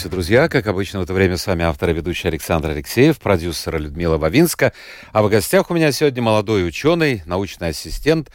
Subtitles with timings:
[0.00, 0.48] Здравствуйте, друзья.
[0.48, 4.72] Как обычно, в это время с вами автор и ведущий Александр Алексеев, продюсер Людмила Вавинска.
[5.12, 8.30] А в гостях у меня сегодня молодой ученый, научный ассистент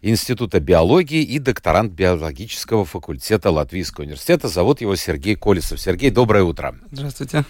[0.00, 4.46] Института биологии и докторант биологического факультета Латвийского университета.
[4.46, 5.80] Зовут его Сергей Колесов.
[5.80, 6.76] Сергей, доброе утро.
[6.92, 7.44] Здравствуйте.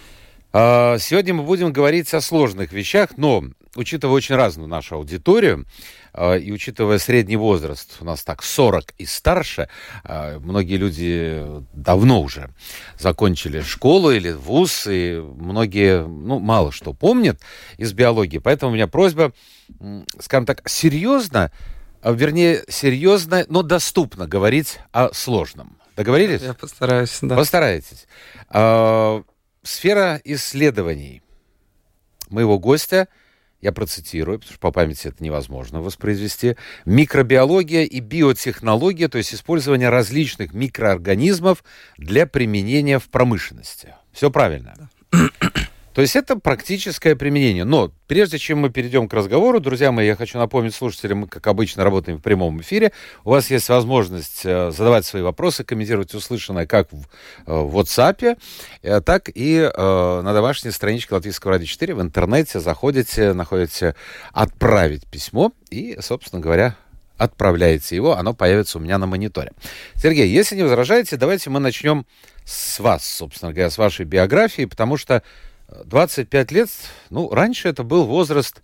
[0.51, 3.43] А, сегодня мы будем говорить о сложных вещах, но
[3.75, 5.67] учитывая очень разную нашу аудиторию,
[6.13, 9.69] и учитывая средний возраст, у нас так 40 и старше,
[10.03, 12.49] а, многие люди давно уже
[12.97, 17.39] закончили школу или вуз, и многие, ну, мало что помнят
[17.77, 18.39] из биологии.
[18.39, 19.33] Поэтому у меня просьба,
[20.19, 21.51] скажем так, серьезно,
[22.03, 25.77] вернее, серьезно, но доступно говорить о сложном.
[25.95, 26.41] Договорились?
[26.41, 27.35] Я постараюсь, да.
[27.35, 28.07] Постарайтесь.
[29.63, 31.21] Сфера исследований
[32.29, 33.07] моего гостя–
[33.61, 39.89] я процитирую, потому что по памяти это невозможно воспроизвести, микробиология и биотехнология, то есть использование
[39.89, 41.63] различных микроорганизмов
[41.97, 43.95] для применения в промышленности.
[44.11, 44.73] Все правильно?
[44.77, 44.89] Да.
[45.93, 47.63] То есть это практическое применение.
[47.63, 51.45] Но прежде чем мы перейдем к разговору, друзья мои, я хочу напомнить слушателям, мы, как
[51.47, 52.91] обычно, работаем в прямом эфире.
[53.23, 57.05] У вас есть возможность э, задавать свои вопросы, комментировать услышанное как в,
[57.45, 58.37] э, WhatsApp,
[58.81, 62.59] э, так и на домашней страничке Латвийского радио 4 в интернете.
[62.59, 63.95] Заходите, находите
[64.31, 66.75] «Отправить письмо» и, собственно говоря,
[67.17, 69.51] отправляете его, оно появится у меня на мониторе.
[69.95, 72.05] Сергей, если не возражаете, давайте мы начнем
[72.45, 75.21] с вас, собственно говоря, с вашей биографии, потому что
[75.85, 76.69] 25 лет,
[77.09, 78.61] ну, раньше это был возраст,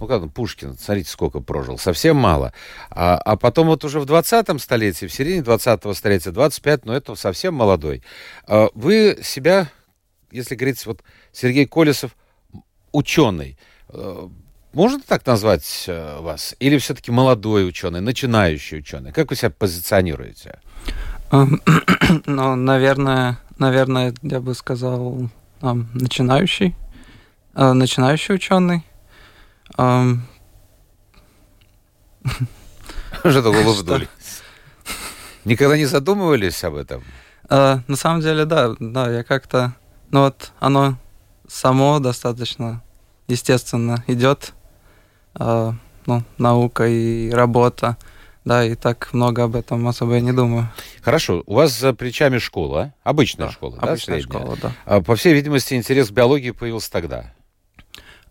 [0.00, 2.52] ну, как ну, Пушкин, смотрите, сколько прожил, совсем мало.
[2.90, 7.14] А, а потом вот уже в 20-м столетии, в середине 20-го столетия, 25, ну, это
[7.14, 8.02] совсем молодой.
[8.46, 9.70] А вы себя,
[10.30, 12.16] если говорить, вот Сергей Колесов,
[12.92, 14.28] ученый, э,
[14.72, 16.54] можно так назвать э, вас?
[16.60, 19.12] Или все-таки молодой ученый, начинающий ученый?
[19.12, 20.60] Как вы себя позиционируете?
[22.24, 25.28] Ну, наверное, наверное, я бы сказал
[25.60, 26.74] um, начинающий,
[27.54, 28.84] uh, начинающий ученый.
[29.76, 30.18] Um...
[33.20, 34.08] Что-то улыбнулись.
[35.44, 37.02] Никогда не задумывались об этом?
[37.48, 39.74] Uh, на самом деле, да, да, я как-то,
[40.10, 40.98] ну вот оно
[41.46, 42.82] само достаточно
[43.26, 44.52] естественно идет,
[45.34, 45.74] uh,
[46.06, 47.96] ну, наука и работа.
[48.44, 50.68] Да, и так много об этом особо я не думаю.
[51.02, 51.42] Хорошо.
[51.46, 54.72] У вас за плечами школа, обычная да, школа, обычная да, школа, да.
[54.86, 57.32] А, по всей видимости, интерес к биологии появился тогда.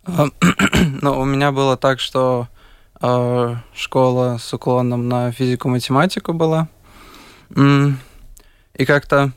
[0.06, 0.28] А,
[1.01, 2.47] ну, у меня было так, что
[3.01, 6.68] э, школа с уклоном на физику-математику была.
[7.56, 9.31] И как-то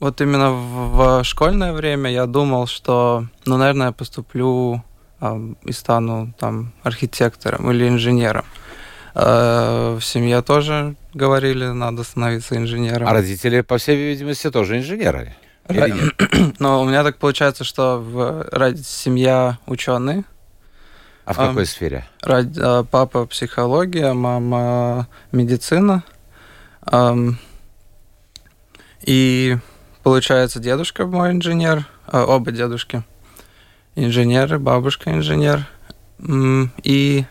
[0.00, 4.82] вот именно в, в школьное время я думал, что, ну, наверное, я поступлю
[5.20, 8.46] э, и стану там архитектором или инженером.
[9.14, 13.08] Э, в семье тоже говорили, надо становиться инженером.
[13.08, 15.34] А родители, по всей видимости, тоже инженеры?
[16.58, 20.24] Но у меня так получается, что в семья ученый.
[21.24, 22.04] А в какой сфере?
[22.26, 26.02] Э, папа психология, мама медицина.
[29.02, 29.56] И
[30.02, 33.02] получается, дедушка мой инженер, э, оба дедушки
[33.94, 35.66] инженеры, бабушка инженер.
[36.82, 37.24] И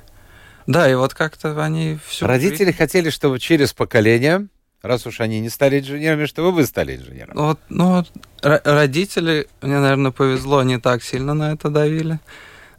[0.70, 2.28] да, и вот как-то они все...
[2.28, 4.50] Родители хотели, чтобы через поколение,
[4.84, 7.36] раз уж они не стали инженерами, чтобы вы стали инженером.
[7.36, 8.08] Вот, ну, вот,
[8.44, 12.20] родители, мне, наверное, повезло, не так сильно на это давили.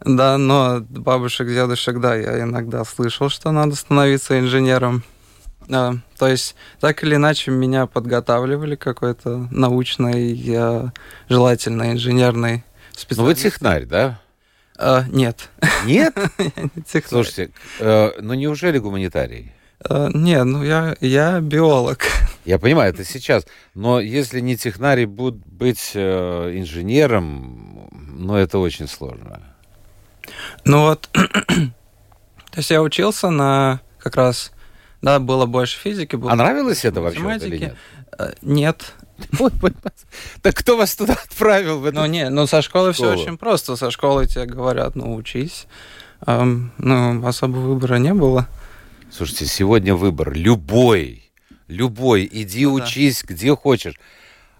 [0.05, 5.03] Да, но бабушек, дедушек, да, я иногда слышал, что надо становиться инженером.
[5.69, 10.89] А, то есть, так или иначе, меня подготавливали какой-то научной,
[11.27, 12.63] желательно инженерной
[12.93, 13.19] специалист.
[13.19, 14.21] Ну, вы технарь, да?
[14.81, 15.49] Uh, нет.
[15.85, 16.17] Нет?
[17.07, 19.51] Слушайте, э, ну неужели гуманитарий?
[19.83, 21.99] Uh, не, ну я, я биолог.
[22.45, 23.45] Я понимаю, это сейчас.
[23.75, 29.39] Но если не технарий будет быть э, инженером, ну это очень сложно.
[30.65, 31.71] Ну вот, то
[32.55, 34.51] есть я учился на как раз,
[35.03, 36.15] да, было больше физики.
[36.15, 37.75] Было а нравилось это вообще или нет?
[38.17, 38.93] Uh, нет,
[40.41, 41.79] так кто вас туда отправил?
[41.79, 43.75] В ну, не, ну, со школы все очень просто.
[43.75, 45.67] Со школы тебе говорят, ну, учись.
[46.25, 48.47] ну, особо выбора не было.
[49.11, 51.31] Слушайте, сегодня выбор любой.
[51.67, 52.27] Любой.
[52.31, 53.95] Иди ну, учись, где хочешь.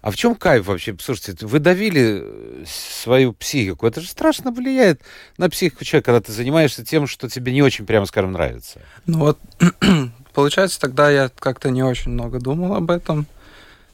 [0.01, 0.95] А в чем кайф вообще?
[0.99, 3.85] Слушайте, вы давили э, свою психику.
[3.85, 5.01] Это же страшно влияет
[5.37, 8.81] на психику человека, когда ты занимаешься тем, что тебе не очень, прямо скажем, нравится.
[9.05, 9.39] Ну вот,
[10.33, 13.27] получается, тогда я как-то не очень много думал об этом.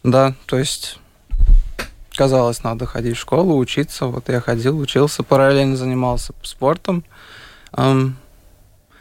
[0.08, 1.00] Да, то есть
[2.16, 4.06] казалось, надо ходить в школу, учиться.
[4.06, 7.04] Вот я ходил, учился, параллельно занимался спортом.
[7.74, 8.14] Um,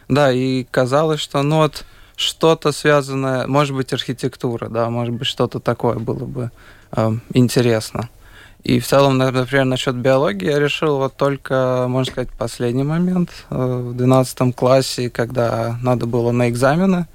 [0.08, 1.84] да, и казалось, что ну вот
[2.16, 6.50] что-то связанное, может быть, архитектура, да, может быть, что-то такое было бы
[6.90, 8.08] э, интересно.
[8.64, 13.54] И в целом, например, насчет биологии я решил вот только, можно сказать, последний момент, э,
[13.54, 17.06] в 12 классе, когда надо было на экзамены,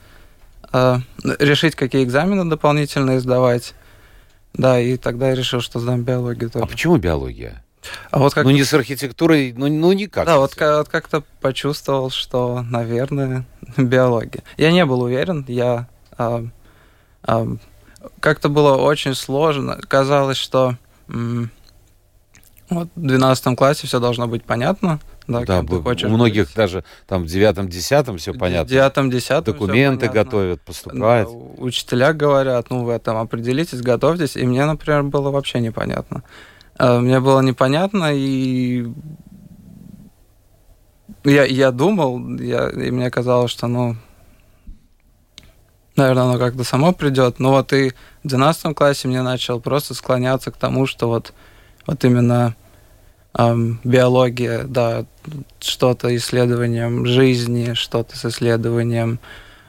[0.72, 0.98] э,
[1.40, 3.74] решить, какие экзамены дополнительные сдавать.
[4.54, 6.66] Да, и тогда я решил, что сдам биологию тоже.
[6.66, 7.64] А почему биология?
[8.12, 8.44] А вот как...
[8.46, 10.26] Ну, не с архитектурой, ну, ну никак.
[10.26, 13.46] Да, вот, вот как-то почувствовал, что, наверное,
[13.78, 14.44] биология.
[14.58, 15.88] Я не был уверен, я...
[16.18, 16.46] А,
[17.24, 17.48] а,
[18.20, 19.80] как-то было очень сложно.
[19.88, 20.78] Казалось, что
[22.70, 25.00] вот в 12 классе все должно быть понятно.
[25.32, 26.56] Да, да у многих быть.
[26.56, 28.66] даже там в девятом-десятом все понятно.
[28.66, 31.30] В девятом-десятом Документы готовят, поступают.
[31.30, 34.36] Да, учителя говорят, ну, вы там определитесь, готовьтесь.
[34.36, 36.24] И мне, например, было вообще непонятно.
[36.78, 38.88] А, мне было непонятно, и
[41.24, 43.96] я, я думал, я, и мне казалось, что, ну,
[45.96, 47.40] наверное, оно как-то само придет.
[47.40, 47.92] Но вот и
[48.24, 51.34] в 12 классе мне начал просто склоняться к тому, что вот,
[51.86, 52.56] вот именно
[53.34, 55.06] биология, да,
[55.60, 59.20] что-то исследованием жизни, что-то с исследованием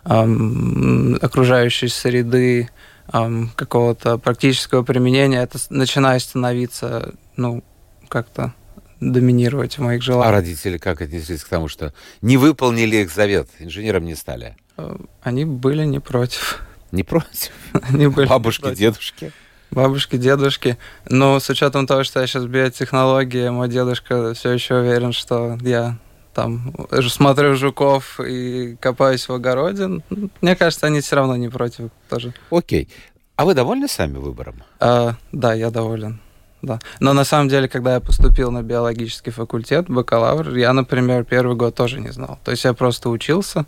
[0.04, 2.68] окружающей среды,
[3.06, 7.62] какого-то практического применения, это начинает становиться, ну,
[8.08, 8.52] как-то
[9.00, 10.28] доминировать в моих желаниях.
[10.28, 14.56] А родители как отнеслись к тому, что не выполнили их завет, инженером не стали?
[14.76, 16.62] Э, они были не против.
[16.92, 17.50] Не против?
[17.88, 18.78] Они были Бабушки, против.
[18.78, 19.32] дедушки?
[19.72, 20.76] Бабушки, дедушки.
[21.08, 25.96] Но с учетом того, что я сейчас биотехнологии, мой дедушка все еще уверен, что я
[26.34, 26.74] там
[27.08, 30.02] смотрю жуков и копаюсь в огороде.
[30.42, 32.34] Мне кажется, они все равно не против тоже.
[32.50, 32.90] Окей.
[33.36, 34.62] А вы довольны сами выбором?
[34.78, 36.20] А, да, я доволен.
[36.60, 36.78] Да.
[37.00, 41.74] Но на самом деле, когда я поступил на биологический факультет, бакалавр, я, например, первый год
[41.74, 42.38] тоже не знал.
[42.44, 43.64] То есть я просто учился.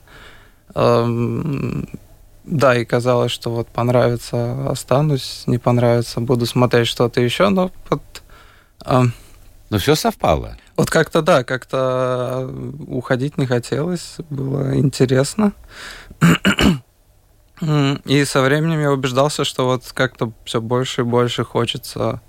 [0.74, 1.88] Эм,
[2.44, 8.02] да, и казалось, что вот понравится, останусь, не понравится, буду смотреть что-то еще, но вот...
[8.84, 9.12] Эм,
[9.70, 10.56] но все совпало.
[10.76, 12.50] Вот как-то да, как-то
[12.86, 15.52] уходить не хотелось, было интересно.
[18.04, 22.20] И со временем я убеждался, что вот как-то все больше и больше хочется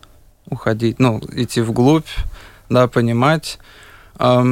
[0.48, 2.08] уходить, ну, идти вглубь,
[2.70, 3.58] да, понимать.
[4.18, 4.44] А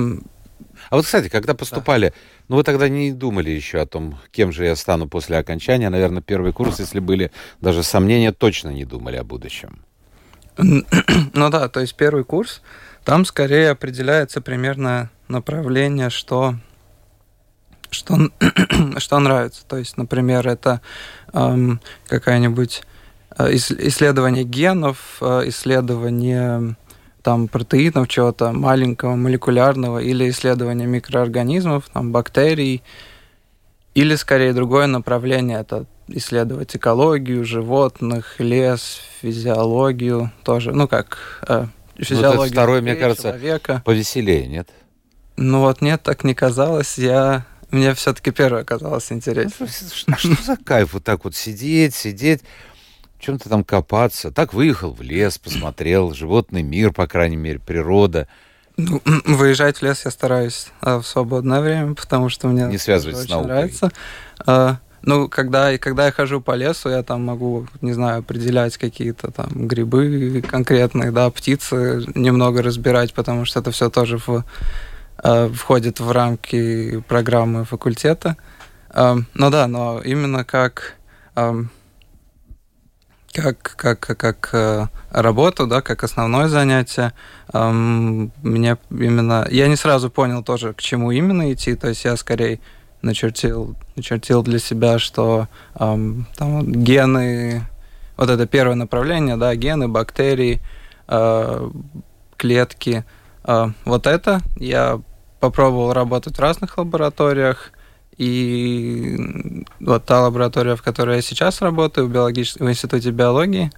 [0.89, 2.15] вот, кстати, когда поступали, да.
[2.53, 5.89] Ну, вы тогда не думали еще о том, кем же я стану после окончания.
[5.89, 9.79] Наверное, первый курс, если были даже сомнения, точно не думали о будущем.
[11.33, 12.61] Ну да, то есть первый курс,
[13.03, 16.53] там скорее определяется примерно направление, что
[17.89, 18.29] что,
[18.97, 19.65] что нравится.
[19.67, 20.81] То есть, например, это
[21.33, 22.83] эм, какая-нибудь
[23.35, 26.75] э, исследование генов, э, исследование
[27.23, 32.83] там протеинов чего-то маленького, молекулярного, или исследование микроорганизмов, там бактерий,
[33.95, 41.67] или скорее другое направление это исследовать экологию животных, лес, физиологию тоже, ну как э,
[41.97, 42.41] физиологию.
[42.41, 43.81] Ну, второе, мне кажется, человека.
[43.85, 44.69] повеселее, нет?
[45.37, 46.97] Ну вот нет, так не казалось.
[46.97, 49.55] Я мне все-таки первое казалось интереснее.
[49.59, 52.41] Ну, что, что за кайф вот так вот сидеть, сидеть,
[53.23, 54.31] чем-то там копаться?
[54.31, 58.27] Так выехал в лес, посмотрел, животный мир, по крайней мере, природа.
[58.77, 63.17] Ну, выезжать в лес я стараюсь а, в свободное время, потому что мне не связывать
[63.17, 63.47] с наукой.
[63.47, 63.91] нравится.
[64.45, 69.31] А, ну, когда, когда я хожу по лесу, я там могу, не знаю, определять какие-то
[69.31, 74.43] там грибы конкретные, да, птицы немного разбирать, потому что это все тоже в
[75.23, 78.35] Э, входит в рамки программы факультета.
[78.89, 80.95] Э, ну да, но именно как
[81.35, 81.63] э,
[83.33, 87.13] как, как, как э, работу, да, как основное занятие,
[87.51, 89.47] мне именно...
[89.51, 92.59] Я не сразу понял тоже, к чему именно идти, то есть я скорее
[93.03, 97.67] начертил, начертил для себя, что там вот гены,
[98.17, 100.61] вот это первое направление, да, гены, бактерии,
[101.07, 101.69] э,
[102.37, 103.03] клетки,
[103.43, 105.01] э, вот это я
[105.39, 107.71] попробовал работать в разных лабораториях,
[108.17, 112.55] и вот та лаборатория, в которой я сейчас работаю, в, биологич...
[112.55, 113.71] в Институте биологии,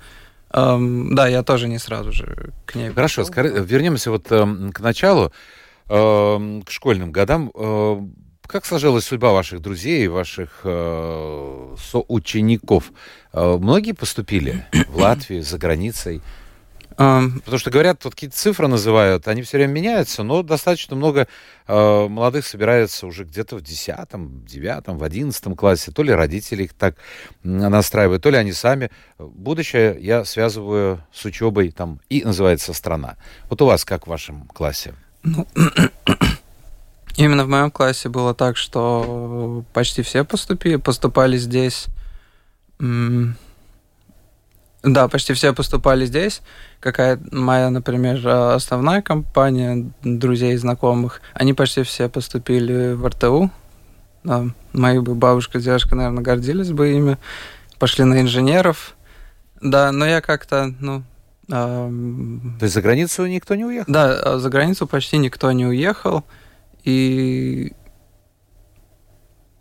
[0.52, 4.80] эм, да, я тоже не сразу же к ней Хорошо, скажи, вернемся вот э, к
[4.80, 5.32] началу,
[5.90, 7.52] э, к школьным годам.
[7.54, 8.00] Э,
[8.48, 12.92] как сложилась судьба ваших друзей, ваших э, соучеников?
[13.34, 16.22] Э, многие поступили в Латвии, за границей?
[16.98, 21.28] Потому что говорят, вот какие-то цифры называют, они все время меняются, но достаточно много
[21.68, 23.98] э, молодых собирается уже где-то в 10,
[24.46, 25.92] 9, в 11 классе.
[25.92, 26.96] То ли родители их так
[27.44, 28.92] настраивают, то ли они сами.
[29.18, 33.18] Будущее я связываю с учебой там и называется страна.
[33.50, 34.94] Вот у вас как в вашем классе?
[37.18, 41.88] Именно в моем классе было так, что почти все поступили, поступали здесь.
[42.80, 43.38] М,
[44.86, 46.42] Да, почти все поступали здесь.
[46.80, 53.50] Какая моя, например, э, основная компания друзей и знакомых, они почти все поступили в РТУ.
[54.24, 57.18] Да, мои бы бабушка и дедушка, наверное, гордились бы ими.
[57.80, 58.96] Пошли на инженеров.
[59.60, 61.04] Да, но я как-то, ну...
[61.50, 63.92] эм, То есть за границу никто не уехал?
[63.92, 66.24] да, а за границу почти никто не уехал.
[66.84, 67.74] И,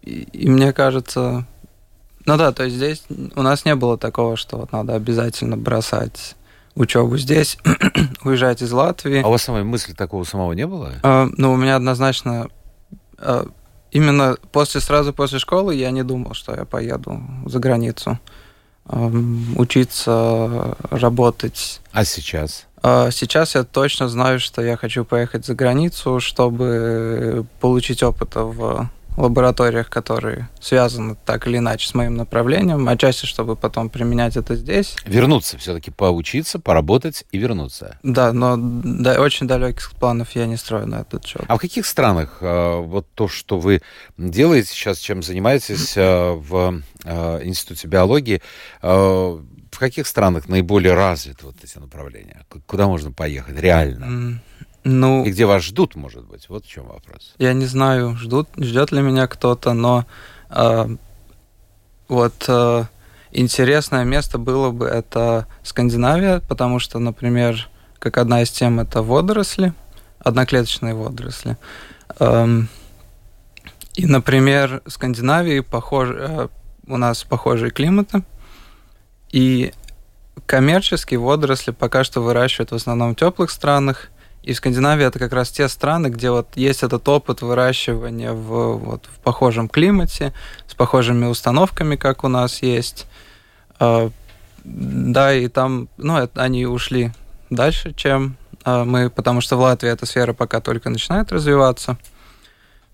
[0.02, 1.46] и, и мне кажется...
[2.26, 3.04] Ну да, то есть здесь
[3.34, 6.36] у нас не было такого, что вот надо обязательно бросать
[6.74, 7.58] учебу здесь,
[8.24, 9.22] уезжать из Латвии.
[9.22, 10.92] А у вас самой мысли такого самого не было?
[11.02, 12.48] А, ну, у меня однозначно...
[13.18, 13.46] а,
[13.90, 18.18] именно после, сразу после школы я не думал, что я поеду за границу
[18.86, 21.80] ам, учиться, работать.
[21.92, 22.66] А сейчас?
[22.82, 28.90] А Сейчас я точно знаю, что я хочу поехать за границу, чтобы получить опыта в
[29.16, 34.96] лабораториях, которые связаны так или иначе с моим направлением, отчасти, чтобы потом применять это здесь.
[35.06, 37.98] Вернуться все-таки, поучиться, поработать и вернуться.
[38.02, 41.42] Да, но да, очень далеких планов я не строю на этот счет.
[41.46, 43.82] А в каких странах э, вот то, что вы
[44.18, 48.42] делаете сейчас, чем занимаетесь э, в э, Институте биологии,
[48.82, 52.46] э, в каких странах наиболее развиты вот эти направления?
[52.66, 54.04] Куда можно поехать реально?
[54.04, 54.40] М,
[54.84, 56.48] Ну, И где вас ждут, может быть?
[56.50, 57.34] Вот в чем вопрос.
[57.38, 60.04] Я не знаю, ждут, ждет ли меня кто-то, но
[60.50, 60.96] э,
[62.06, 62.84] вот э,
[63.32, 69.72] интересное место было бы это Скандинавия, потому что, например, как одна из тем это водоросли,
[70.18, 71.56] одноклеточные водоросли.
[72.18, 72.68] Эм,
[73.94, 76.48] и, например, в Скандинавии похож, э,
[76.86, 78.22] у нас похожие климаты,
[79.30, 79.72] и
[80.44, 84.10] коммерческие водоросли пока что выращивают в основном в теплых странах,
[84.44, 88.76] и в Скандинавии это как раз те страны, где вот есть этот опыт выращивания в,
[88.76, 90.34] вот, в похожем климате,
[90.66, 93.06] с похожими установками, как у нас есть.
[93.80, 94.10] А,
[94.64, 97.12] Да, и там, ну, они ушли
[97.48, 101.96] дальше, чем а, мы, потому что в Латвии эта сфера пока только начинает развиваться.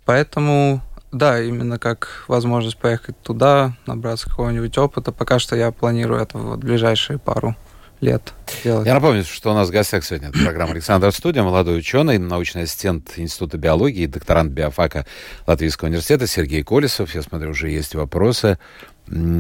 [0.05, 0.81] Поэтому,
[1.11, 6.59] да, именно как возможность поехать туда, набраться какого-нибудь опыта, пока что я планирую это вот
[6.59, 7.57] в ближайшие пару
[8.01, 8.33] лет
[8.65, 8.87] делать.
[8.87, 12.63] Я напомню, что у нас в гостях сегодня это программа Александр Студия, молодой ученый, научный
[12.63, 15.07] ассистент Института биологии, докторант биофака
[15.47, 17.15] Латвийского университета Сергей Колесов.
[17.15, 18.59] Я смотрю, уже есть вопросы.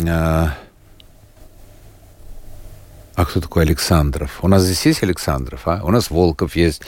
[0.09, 0.57] А
[3.21, 4.38] а кто такой Александров?
[4.43, 5.83] У нас здесь есть Александров, а?
[5.85, 6.83] У нас Волков есть,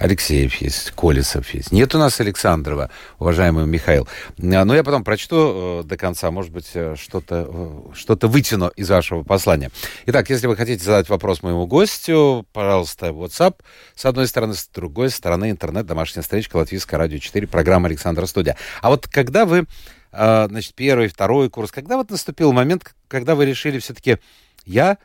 [0.00, 1.72] Алексеев есть, Колесов есть.
[1.72, 4.08] Нет у нас Александрова, уважаемый Михаил.
[4.38, 8.68] А, Но я потом прочту э, до конца, может быть, э, что-то э, что вытяну
[8.68, 9.70] из вашего послания.
[10.06, 13.56] Итак, если вы хотите задать вопрос моему гостю, пожалуйста, WhatsApp.
[13.94, 18.56] С одной стороны, с другой стороны, интернет, домашняя страничка, Латвийское радио 4, программа Александра Студия.
[18.80, 19.66] А вот когда вы,
[20.12, 24.16] значит, первый, второй курс, когда вот наступил момент, когда вы решили все-таки,
[24.64, 24.96] я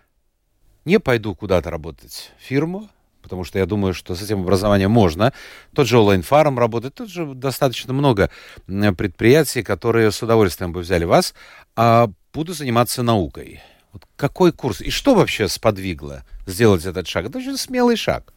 [0.86, 2.90] не пойду куда-то работать в фирму,
[3.25, 5.34] потому что я думаю, что с этим образованием можно.
[5.74, 8.29] Тот же онлайн-фарм работает, тут же достаточно много
[8.67, 11.34] предприятий, которые с удовольствием бы взяли вас,
[11.75, 13.62] а буду заниматься наукой.
[13.94, 14.79] Вот какой курс?
[14.82, 17.25] И что вообще сподвигло сделать этот шаг?
[17.25, 18.32] Это очень смелый шаг.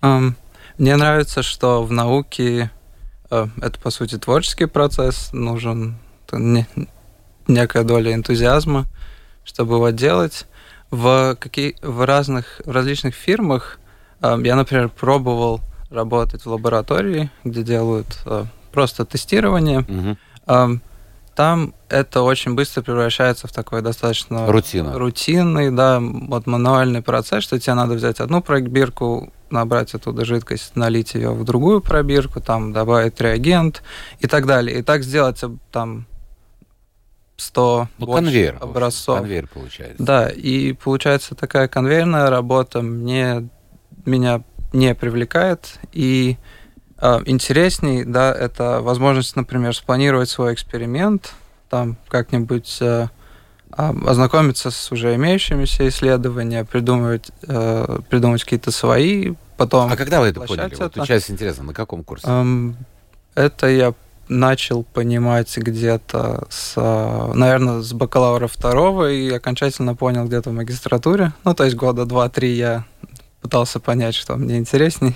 [0.00, 0.36] Ам,
[0.78, 2.70] Мне нравится, что в науке
[3.30, 5.98] э, это, по сути, творческий процесс, нужен
[6.32, 6.66] не-
[7.46, 8.86] некая доля энтузиазма,
[9.44, 10.46] чтобы его делать.
[10.90, 13.78] В, какие, в разных, в различных фирмах
[14.22, 15.60] я, например, пробовал
[15.90, 19.84] работать в лаборатории, где делают э, просто тестирование.
[20.46, 20.82] Ам,
[21.34, 24.98] Там это очень быстро превращается в такой достаточно Рутина.
[24.98, 31.14] рутинный, да, вот мануальный процесс, что тебе надо взять одну пробирку, набрать оттуда жидкость, налить
[31.14, 33.82] ее в другую пробирку, там добавить реагент
[34.20, 34.78] и так далее.
[34.78, 35.40] И так сделать
[35.72, 36.06] там
[37.36, 38.58] 100 Ну, конвейер.
[38.60, 39.18] образцов.
[39.18, 39.96] Конвейер получается.
[40.02, 43.48] Да, и получается такая конвейерная работа мне,
[44.04, 44.42] меня
[44.72, 46.36] не привлекает, и
[46.98, 51.34] э, интересней, да, это возможность, например, спланировать свой эксперимент,
[51.68, 53.08] там как-нибудь э,
[53.72, 59.92] а, ознакомиться с уже имеющимися исследованиями, придумывать, э, придумать какие-то свои, потом...
[59.92, 60.74] А когда вы это поняли?
[60.74, 61.04] Вот это.
[61.04, 62.26] сейчас интересно, на каком курсе?
[62.26, 62.76] Эм,
[63.34, 63.94] это я
[64.28, 66.76] начал понимать где-то с,
[67.34, 71.32] наверное, с бакалавра второго и окончательно понял где-то в магистратуре.
[71.44, 72.84] Ну, то есть года два-три я
[73.40, 75.14] пытался понять, что мне интересней.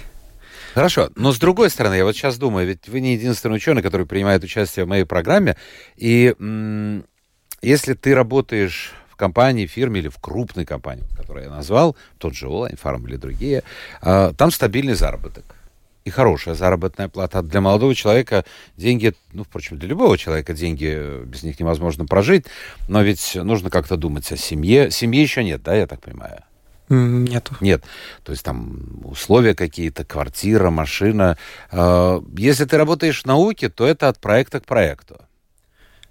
[0.75, 4.07] Хорошо, но с другой стороны, я вот сейчас думаю, ведь вы не единственный ученый, который
[4.07, 5.57] принимает участие в моей программе,
[5.97, 7.05] и м-
[7.63, 12.47] если ты работаешь в компании, фирме или в крупной компании, которую я назвал, тот же
[12.49, 13.63] Олайн Фарм или другие,
[14.03, 15.45] э, там стабильный заработок
[16.05, 17.43] и хорошая заработная плата.
[17.43, 18.45] Для молодого человека
[18.77, 22.47] деньги, ну, впрочем, для любого человека деньги, э, без них невозможно прожить,
[22.89, 24.91] но ведь нужно как-то думать о семье.
[24.91, 26.43] Семьи еще нет, да, я так понимаю?
[26.89, 27.57] Нету.
[27.61, 27.85] Нет.
[28.25, 31.39] То есть там условия какие-то, квартира, машина.
[31.71, 35.21] Э, если ты работаешь в науке, то это от проекта к проекту.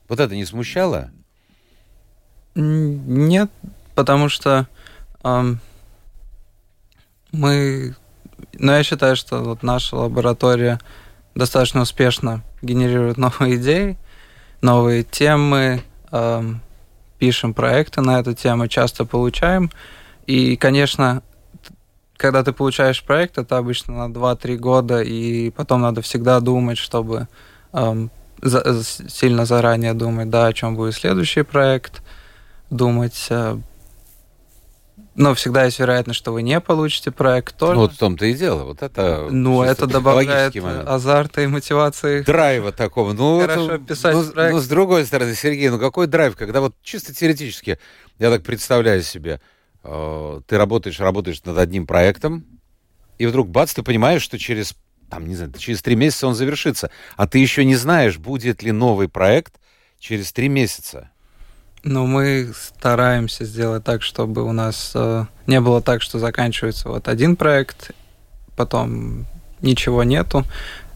[0.08, 1.12] Вот это не смущало?
[2.56, 3.50] Нет,
[3.96, 4.68] потому что
[5.24, 5.60] эм,
[7.32, 7.96] мы
[8.60, 10.80] но я считаю, что вот наша лаборатория
[11.36, 13.98] достаточно успешно генерирует новые идеи,
[14.62, 16.62] новые темы, эм,
[17.20, 19.72] пишем проекты на эту тему, часто получаем.
[20.28, 21.24] И, конечно,
[22.18, 27.28] когда ты получаешь проект, это обычно на 2-3 года, и потом надо всегда думать, чтобы
[27.74, 28.12] эм,
[28.42, 32.02] за, сильно заранее думать, да, о чем будет следующий проект,
[32.70, 33.58] думать э,
[35.16, 37.76] но всегда есть вероятность, что вы не получите проект тоже.
[37.76, 38.64] Ну, вот в том-то и дело.
[38.64, 42.24] Вот это ну, это добавляет азарта и мотивации.
[42.24, 43.14] Драйва такого.
[43.14, 44.56] Ну, Хорошо это, писать ну, проект.
[44.56, 47.78] Ну, с другой стороны, Сергей, ну какой драйв, когда вот чисто теоретически,
[48.18, 49.40] я так представляю себе,
[49.84, 52.46] э, ты работаешь, работаешь над одним проектом,
[53.18, 54.76] и вдруг, бац, ты понимаешь, что через,
[55.10, 58.72] там, не знаю, через три месяца он завершится, а ты еще не знаешь, будет ли
[58.72, 59.56] новый проект
[60.00, 61.10] через три месяца.
[61.84, 67.10] Ну, мы стараемся сделать так, чтобы у нас э, не было так, что заканчивается вот
[67.10, 67.92] один проект,
[68.56, 69.26] потом
[69.62, 70.46] ничего нету.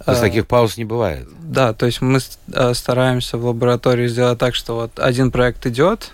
[0.06, 1.28] То есть э, таких пауз не бывает?
[1.42, 2.20] Да, то есть мы
[2.54, 6.12] э, стараемся в лаборатории сделать так, что вот один проект идет,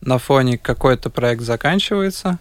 [0.00, 2.38] на фоне какой-то проект заканчивается,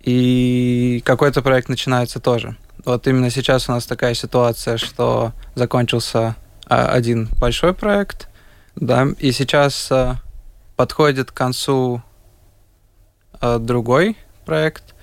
[0.00, 2.56] и какой-то проект начинается тоже.
[2.84, 8.28] Вот именно сейчас у нас такая ситуация, что закончился а, один большой проект,
[8.76, 10.14] да, и сейчас э,
[10.76, 12.02] подходит к концу
[13.40, 14.94] э, другой проект,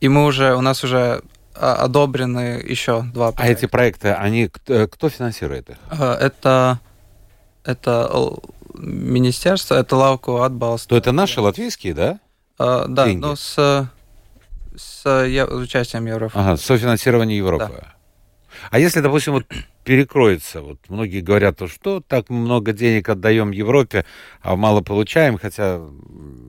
[0.00, 1.22] и мы уже, у нас уже
[1.54, 3.42] одобрены еще два проекта.
[3.42, 5.76] А эти проекты, они э, кто финансирует их?
[5.90, 6.80] Это
[7.68, 8.10] это
[8.74, 10.88] министерство, это лавку Атбалст.
[10.88, 12.20] То это наши латвийские, да?
[12.58, 13.20] Uh, да, Деньги.
[13.20, 13.88] но с,
[14.76, 16.32] с я, участием Европы.
[16.36, 17.70] Ага, софинансирование Европы.
[17.70, 17.97] Да.
[18.70, 19.46] А если, допустим, вот
[19.84, 24.04] перекроется, вот многие говорят, то что так много денег отдаем Европе,
[24.42, 25.80] а мало получаем, хотя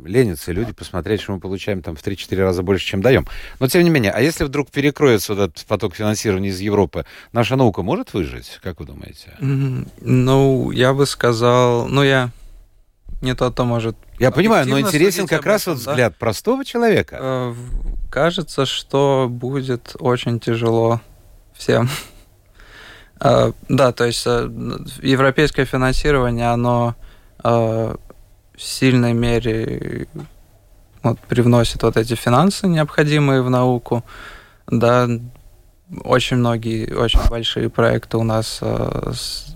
[0.05, 3.25] ленятся люди посмотреть, что мы получаем там в 3-4 раза больше, чем даем.
[3.59, 7.55] Но тем не менее, а если вдруг перекроется вот этот поток финансирования из Европы, наша
[7.55, 9.35] наука может выжить, как вы думаете?
[9.39, 12.31] Ну, я бы сказал, ну я
[13.21, 13.97] не то, то может.
[14.17, 16.17] Я понимаю, но интересен как раз вот взгляд да?
[16.19, 17.17] простого человека.
[17.19, 17.55] Э,
[18.09, 21.01] кажется, что будет очень тяжело
[21.59, 21.89] всем.
[23.19, 26.95] Uh, да, то есть uh, европейское финансирование, оно
[27.43, 27.99] uh,
[28.55, 30.07] в сильной мере
[31.03, 34.05] вот, привносит вот эти финансы, необходимые в науку.
[34.67, 35.09] Да,
[36.03, 39.53] очень многие, очень большие проекты у нас с,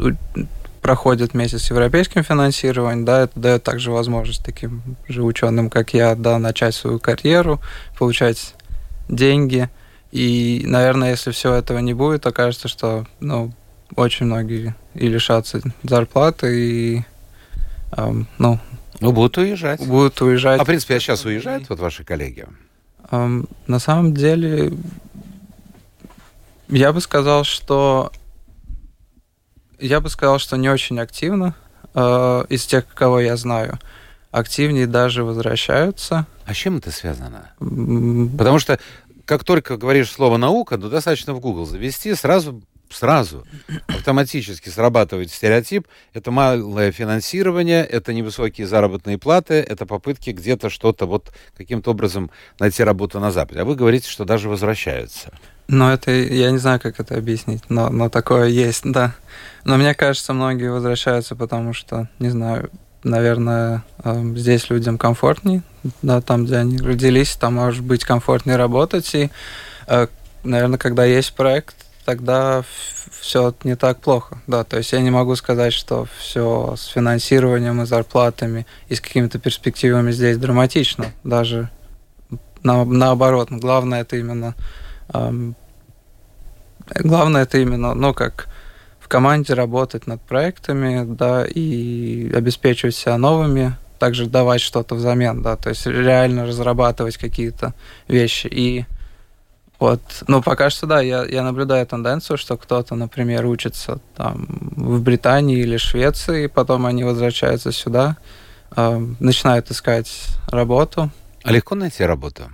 [0.81, 6.15] проходят вместе с европейским финансированием, да, это дает также возможность таким же ученым, как я,
[6.15, 7.61] да, начать свою карьеру,
[7.97, 8.55] получать
[9.07, 9.69] деньги–
[10.13, 13.51] и, наверное, если всего этого не будет, окажется, что ну,
[13.95, 17.03] очень многие и лишатся зарплаты, и
[17.97, 18.59] эм, ну,
[18.99, 19.83] ну, будут уезжать.
[19.83, 20.59] Будут уезжать.
[20.59, 22.45] А, в принципе, а сейчас уезжают вот ваши коллеги?
[23.09, 24.73] Эм, на самом деле,
[26.67, 28.11] я бы сказал, что
[29.79, 31.55] я бы сказал, что не очень активно
[31.95, 33.79] э, из тех, кого я знаю.
[34.29, 36.27] Активнее даже возвращаются.
[36.45, 37.51] А с чем это связано?
[37.59, 38.79] Потому что
[39.25, 42.61] как только говоришь слово наука, ну, достаточно в Google завести, сразу
[42.93, 43.43] сразу
[43.87, 45.87] автоматически срабатывает стереотип.
[46.13, 52.83] Это малое финансирование, это невысокие заработные платы, это попытки где-то что-то вот каким-то образом найти
[52.83, 53.61] работу на Западе.
[53.61, 55.31] А вы говорите, что даже возвращаются.
[55.67, 59.15] Ну, это, я не знаю, как это объяснить, но, но такое есть, да.
[59.63, 62.69] Но мне кажется, многие возвращаются, потому что, не знаю,
[63.03, 65.63] наверное, эм, здесь людям комфортнее,
[66.01, 69.29] да, там, где они родились, там может быть комфортнее работать, и,
[69.87, 70.07] э,
[70.43, 72.63] наверное, когда есть проект, тогда
[73.19, 77.81] все не так плохо, да, то есть я не могу сказать, что все с финансированием
[77.81, 81.69] и зарплатами и с какими-то перспективами здесь драматично, даже
[82.63, 84.55] на, наоборот, главное это именно,
[85.13, 85.55] эм,
[86.95, 88.47] главное это именно, ну, как
[89.13, 95.69] команде работать над проектами, да, и обеспечивать себя новыми, также давать что-то взамен, да, то
[95.69, 97.75] есть реально разрабатывать какие-то
[98.07, 98.47] вещи.
[98.47, 98.85] И
[99.77, 104.99] вот, ну, пока что, да, я, я наблюдаю тенденцию, что кто-то, например, учится там в
[105.03, 108.17] Британии или Швеции, и потом они возвращаются сюда,
[108.75, 110.11] э, начинают искать
[110.47, 111.11] работу.
[111.43, 112.49] А легко найти работу?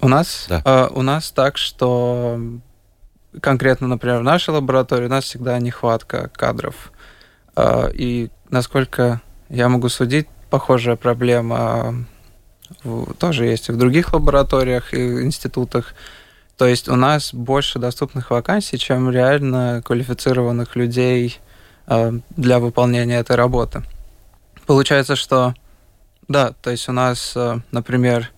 [0.00, 0.46] У нас?
[0.48, 0.62] Да.
[0.64, 2.38] Э, у нас так, что
[3.40, 6.92] конкретно, например, в нашей лаборатории у нас всегда нехватка кадров.
[7.56, 12.06] Э, и насколько я могу судить, похожая проблема
[12.82, 15.94] в, тоже есть и в других лабораториях и институтах.
[16.56, 21.38] То есть у нас больше доступных вакансий, чем реально квалифицированных людей
[21.86, 23.82] э, для выполнения этой работы.
[24.66, 25.54] Получается, что
[26.28, 27.36] да, то есть у нас,
[27.70, 28.32] например,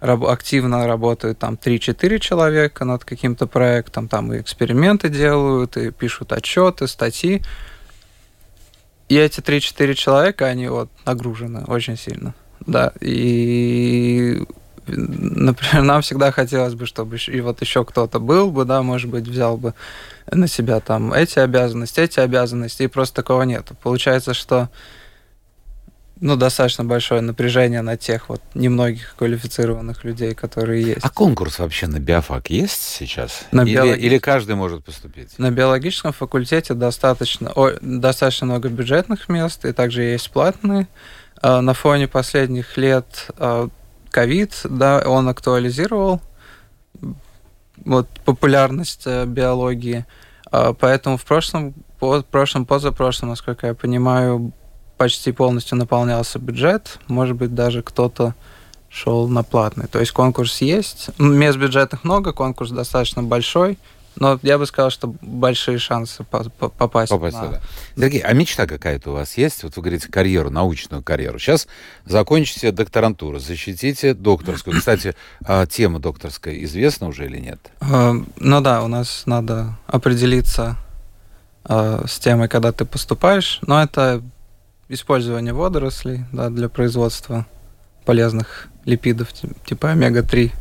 [0.00, 6.32] раб, активно работают там 3-4 человека над каким-то проектом, там и эксперименты делают, и пишут
[6.32, 7.42] отчеты, статьи.
[9.08, 12.34] И эти 3-4 человека, они вот нагружены очень сильно.
[12.66, 14.44] Да, и
[14.86, 19.26] например, нам всегда хотелось бы, чтобы и вот еще кто-то был бы, да, может быть,
[19.26, 19.74] взял бы
[20.30, 23.70] на себя там эти обязанности, эти обязанности, и просто такого нет.
[23.82, 24.68] Получается, что
[26.20, 31.00] ну, достаточно большое напряжение на тех вот немногих квалифицированных людей, которые есть.
[31.02, 33.46] А конкурс вообще на биофак есть сейчас?
[33.52, 34.00] На или, биологи...
[34.00, 35.38] или каждый может поступить?
[35.38, 40.88] На биологическом факультете достаточно, о, достаточно много бюджетных мест, и также есть платные.
[41.40, 43.68] А, на фоне последних лет а,
[44.10, 46.20] ковид, да, он актуализировал
[47.84, 50.04] вот популярность э, биологии.
[50.50, 54.52] А, поэтому в прошлом, по, прошлом, позапрошлом, насколько я понимаю,
[55.00, 56.98] почти полностью наполнялся бюджет.
[57.08, 58.34] Может быть, даже кто-то
[58.90, 59.86] шел на платный.
[59.86, 61.08] То есть конкурс есть.
[61.18, 63.78] Мест бюджетных много, конкурс достаточно большой.
[64.16, 66.50] Но я бы сказал, что большие шансы попасть,
[67.08, 67.46] попасть на...
[67.46, 67.62] туда.
[67.96, 69.62] Сергей, а мечта какая-то у вас есть?
[69.62, 71.38] Вот вы говорите карьеру, научную карьеру.
[71.38, 71.66] Сейчас
[72.04, 74.76] закончите докторантуру, защитите докторскую.
[74.76, 75.14] Кстати,
[75.46, 77.58] а тема докторская известна уже или нет?
[77.80, 80.76] А, ну да, у нас надо определиться
[81.64, 83.60] а, с темой, когда ты поступаешь.
[83.62, 84.22] Но это
[84.90, 87.46] использование водорослей да, для производства
[88.04, 89.28] полезных липидов,
[89.64, 90.52] типа омега-3.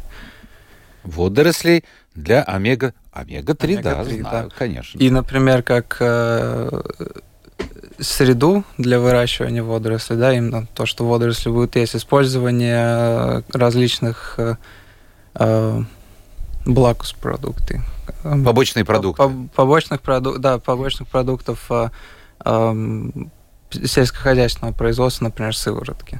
[1.04, 1.84] Водорослей
[2.16, 4.56] для омега Омега-3, Омега да, знаю, да.
[4.58, 4.98] конечно.
[4.98, 6.82] И, например, как э,
[8.00, 14.56] среду для выращивания водорослей, да, именно то, что водоросли будут есть, использование различных э,
[15.36, 15.84] э
[16.66, 17.82] блакус продукты.
[18.22, 19.24] Побочные продукты.
[19.24, 21.90] По, побочных продуктов, да, побочных продуктов э,
[22.46, 23.10] э,
[23.72, 26.20] сельскохозяйственного производства, например, сыворотки.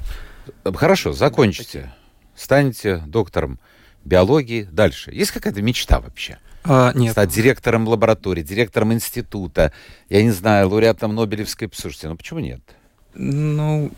[0.64, 1.92] Хорошо, закончите.
[2.34, 3.58] Станете доктором
[4.04, 4.62] биологии.
[4.70, 5.10] Дальше.
[5.12, 6.38] Есть какая-то мечта вообще?
[6.64, 7.12] А, нет.
[7.12, 9.72] Стать директором лаборатории, директором института,
[10.08, 11.70] я не знаю, лауреатом Нобелевской...
[11.72, 12.60] Слушайте, ну почему нет?
[13.14, 13.90] Ну,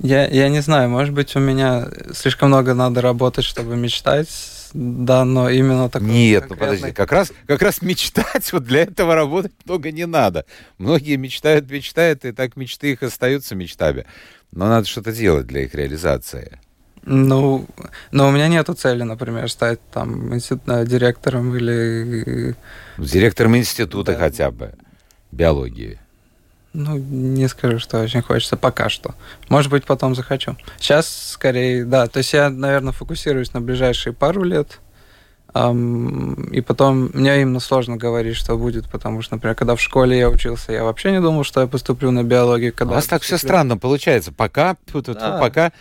[0.00, 4.28] я, я не знаю, может быть, у меня слишком много надо работать, чтобы мечтать,
[4.74, 6.66] да, но именно такой Нет, конкретный...
[6.66, 10.46] ну подожди, как раз, как раз мечтать, вот для этого работать много не надо.
[10.78, 14.04] Многие мечтают, мечтают, и так мечты их остаются мечтами.
[14.50, 16.58] Но надо что-то делать для их реализации.
[17.04, 17.66] Ну,
[18.10, 20.38] но у меня нету цели, например, стать там э,
[20.86, 22.56] директором или...
[22.98, 24.18] Директором института да.
[24.18, 24.74] хотя бы
[25.30, 26.00] биологии.
[26.74, 29.14] Ну, не скажу, что очень хочется пока что.
[29.48, 30.56] Может быть, потом захочу.
[30.78, 32.08] Сейчас скорее, да.
[32.08, 34.80] То есть я, наверное, фокусируюсь на ближайшие пару лет.
[35.54, 40.18] Um, и потом мне именно сложно говорить, что будет, потому что, например, когда в школе
[40.18, 42.72] я учился, я вообще не думал, что я поступлю на биологию.
[42.74, 43.38] Когда У вас так поступлю...
[43.38, 44.32] все странно получается.
[44.32, 45.38] Пока, да.
[45.38, 45.72] пока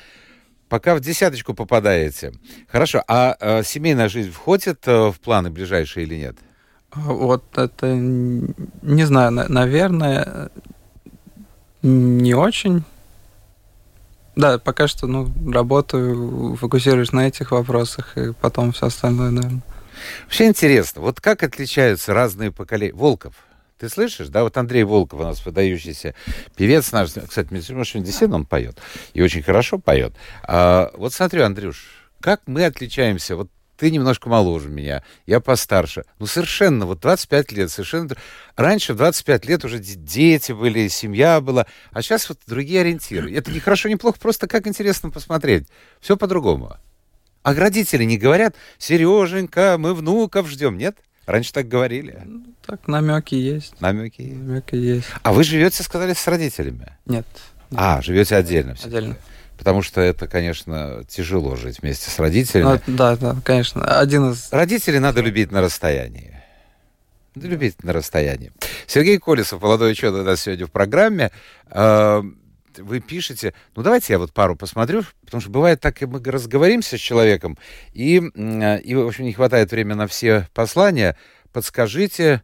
[0.69, 2.33] пока в десяточку попадаете.
[2.67, 6.35] Хорошо, а э, семейная жизнь входит э, в планы ближайшие или нет?
[6.95, 10.51] Вот это, не знаю, наверное,
[11.83, 12.83] не очень.
[14.35, 19.61] Да, пока что, ну, работаю, фокусируюсь на этих вопросах, и потом все остальное, наверное.
[20.23, 22.93] Вообще интересно, вот как отличаются разные поколения...
[22.93, 23.35] Волков,
[23.77, 24.43] ты слышишь, да?
[24.43, 26.15] Вот Андрей Волков у нас выдающийся
[26.55, 27.09] певец наш.
[27.09, 28.79] Кстати, прочим, действительно он поет.
[29.13, 30.13] И очень хорошо поет.
[30.43, 33.35] А, вот смотрю, Андрюш, как мы отличаемся?
[33.35, 33.49] Вот
[33.83, 36.05] ты немножко моложе меня, я постарше.
[36.17, 38.15] Ну, совершенно, вот 25 лет, совершенно...
[38.55, 43.35] Раньше в 25 лет уже дети были, семья была, а сейчас вот другие ориентиры.
[43.35, 45.67] Это не хорошо, не плохо, просто как интересно посмотреть.
[45.99, 46.77] Все по-другому.
[47.41, 50.95] А родители не говорят, Сереженька, мы внуков ждем, нет?
[51.25, 52.21] Раньше так говорили.
[52.23, 53.81] Ну, так, намеки есть.
[53.81, 54.37] Намеки есть.
[54.37, 55.07] Намеки есть.
[55.23, 56.97] А вы живете, сказали, с родителями?
[57.05, 57.27] Нет.
[57.75, 59.17] А, живете отдельно все Отдельно.
[59.57, 62.81] Потому что это, конечно, тяжело жить вместе с родителями.
[62.87, 63.83] Ну, да, да, конечно.
[63.99, 64.51] Один из...
[64.51, 66.41] Родителей надо любить на расстоянии.
[67.35, 68.51] Любить на расстоянии.
[68.87, 71.31] Сергей Колесов, молодой ученый у нас сегодня в программе.
[71.67, 72.23] А,
[72.77, 76.97] вы пишете, ну давайте я вот пару посмотрю, потому что бывает так, и мы разговоримся
[76.97, 77.57] с человеком,
[77.93, 81.17] и, и в общем, не хватает времени на все послания.
[81.51, 82.43] Подскажите,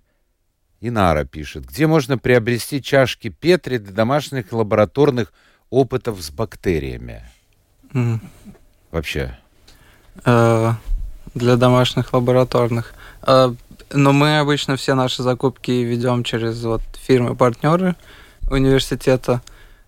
[0.81, 5.33] Инара пишет, где можно приобрести чашки Петри для домашних лабораторных
[5.69, 7.23] опытов с бактериями?
[7.93, 8.19] Mm.
[8.91, 9.37] Вообще.
[10.23, 10.73] Uh,
[11.33, 12.93] для домашних лабораторных.
[13.21, 13.55] Uh,
[13.91, 17.95] но мы обычно все наши закупки ведем через вот фирмы-партнеры
[18.49, 19.41] университета.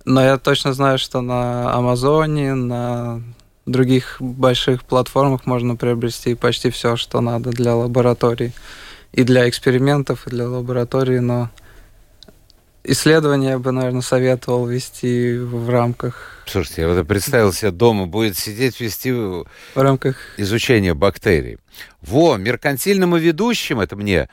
[0.06, 3.22] Но я точно знаю, что на Амазоне, на
[3.66, 8.54] других больших платформах можно приобрести почти все, что надо для лабораторий.
[9.12, 11.50] И для экспериментов, и для лабораторий, но
[12.84, 16.44] исследования я бы, наверное, советовал вести в рамках...
[16.46, 21.58] Слушайте, я вот представил себе дома, будет сидеть вести в рамках изучения бактерий.
[22.02, 24.28] Во, меркантильному ведущим, это мне,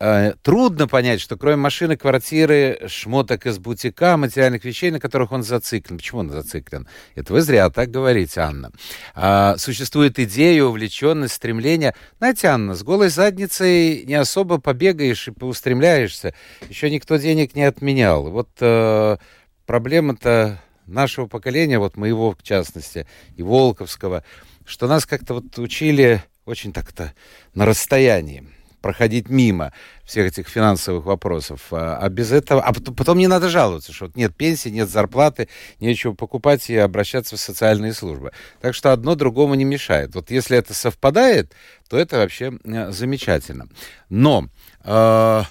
[0.00, 5.98] трудно понять, что кроме машины, квартиры, шмоток из бутика, материальных вещей, на которых он зациклен.
[5.98, 6.88] Почему он зациклен?
[7.14, 8.72] Это вы зря так говорите, Анна.
[9.14, 11.94] А, существует идея, увлеченность, стремление.
[12.16, 16.34] Знаете, Анна, с голой задницей не особо побегаешь и поустремляешься.
[16.70, 18.30] Еще никто денег не отменял.
[18.30, 19.18] Вот э,
[19.66, 24.24] проблема-то нашего поколения, вот моего в частности, и Волковского,
[24.64, 27.12] что нас как-то вот учили очень так-то
[27.54, 28.48] на расстоянии
[28.80, 29.72] проходить мимо
[30.04, 31.68] всех этих финансовых вопросов.
[31.70, 32.62] А, а без этого...
[32.62, 37.40] А потом не надо жаловаться, что нет пенсии, нет зарплаты, нечего покупать и обращаться в
[37.40, 38.32] социальные службы.
[38.60, 40.14] Так что одно другому не мешает.
[40.14, 41.52] Вот если это совпадает,
[41.88, 42.52] то это вообще
[42.90, 43.68] замечательно.
[44.08, 44.48] Но
[44.84, 45.42] э,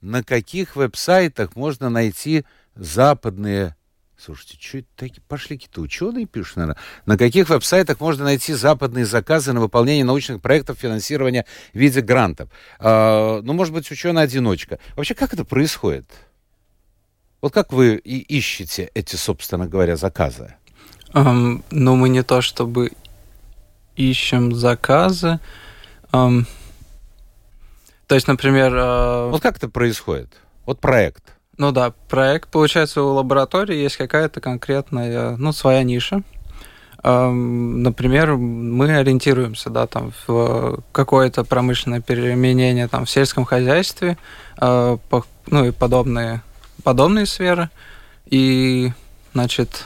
[0.00, 2.44] на каких веб-сайтах можно найти
[2.74, 3.74] западные
[4.18, 6.76] Слушайте, что это такие пошли какие-то ученые пишут, наверное.
[7.06, 12.50] На каких веб-сайтах можно найти западные заказы на выполнение научных проектов финансирования в виде грантов?
[12.80, 14.80] А, ну, может быть, ученый-одиночка.
[14.96, 16.10] Вообще, как это происходит?
[17.40, 20.56] Вот как вы и ищете эти, собственно говоря, заказы?
[21.14, 22.90] Um, ну, мы не то чтобы
[23.94, 25.38] ищем заказы.
[26.10, 26.44] Um,
[28.08, 28.74] то есть, например...
[28.74, 29.30] Uh...
[29.30, 30.34] Вот как это происходит?
[30.66, 31.37] Вот проект.
[31.58, 36.22] Ну да, проект, получается, у лаборатории есть какая-то конкретная, ну, своя ниша.
[37.02, 44.16] Например, мы ориентируемся, да, там, в какое-то промышленное применение там, в сельском хозяйстве,
[44.56, 44.98] а,
[45.46, 46.42] ну и подобные,
[46.84, 47.70] подобные сферы.
[48.26, 48.92] И,
[49.32, 49.84] значит,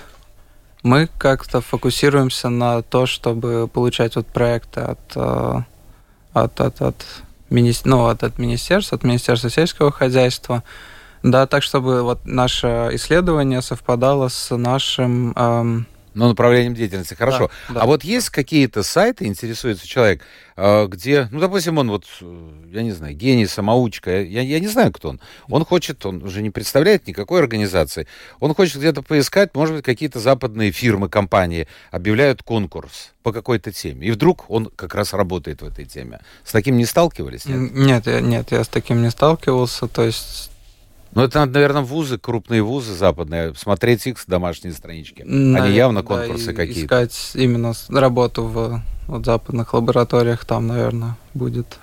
[0.83, 5.65] мы как-то фокусируемся на то, чтобы получать вот проекты от, а,
[6.33, 7.07] от, от, от,
[7.51, 10.65] мини, ну, от, от министерства, от Министерства сельского хозяйства,
[11.23, 15.33] да, так чтобы вот наше исследование совпадало с нашим...
[15.37, 15.87] Эм...
[16.15, 17.51] Ну, направлением деятельности, хорошо.
[17.69, 17.81] Да, да.
[17.83, 20.21] А вот есть какие-то сайты, интересуется человек,
[20.57, 24.69] э, где, ну, допустим, он вот, э, я не знаю, гений, самоучка, я, я не
[24.69, 25.21] знаю, кто он.
[25.49, 28.07] Он хочет, он уже не представляет никакой организации,
[28.41, 34.09] он хочет где-то поискать, может быть, какие-то западные фирмы, компании объявляют конкурс по какой-то теме,
[34.09, 36.21] и вдруг он как раз работает в этой теме.
[36.45, 37.47] С таким не сталкивались?
[37.47, 40.52] Нет, нет, я, нет, я с таким не сталкивался, то есть
[41.14, 45.22] ну, это надо, наверное, вузы, крупные вузы западные, смотреть их домашние странички.
[45.22, 46.81] На, Они явно конкурсы да, какие-то.
[46.81, 51.79] Искать именно работу в вот, западных лабораториях, там, наверное, будет.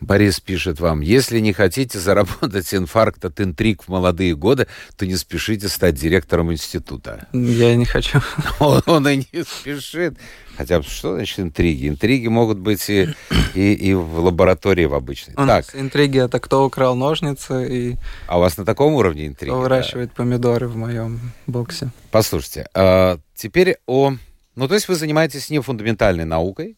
[0.00, 4.66] Борис пишет вам, если не хотите заработать инфаркт от интриг в молодые годы,
[4.96, 7.28] то не спешите стать директором института.
[7.32, 8.20] Я не хочу.
[8.58, 10.18] Он, он и не спешит.
[10.56, 11.88] Хотя что значит интриги?
[11.88, 13.08] Интриги могут быть и,
[13.54, 15.34] и, и в лаборатории в обычной.
[15.34, 15.64] У так.
[15.74, 17.96] интриги это кто украл ножницы и...
[18.26, 19.50] А у вас на таком уровне интриги?
[19.50, 20.14] Кто выращивает да?
[20.16, 21.90] помидоры в моем боксе.
[22.10, 24.14] Послушайте, а, теперь о...
[24.54, 26.76] Ну, то есть вы занимаетесь не фундаментальной наукой,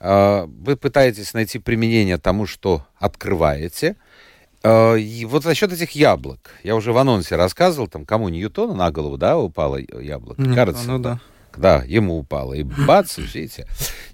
[0.00, 3.96] а, вы пытаетесь найти применение тому, что открываете,
[4.62, 8.74] а, и вот за счет этих яблок, я уже в анонсе рассказывал, там кому Ньютона
[8.74, 10.40] на голову, да, упало яблоко?
[10.40, 11.20] Нет, Кажется, ну да.
[11.56, 12.54] Да, ему упало.
[12.54, 13.66] И бац, видите,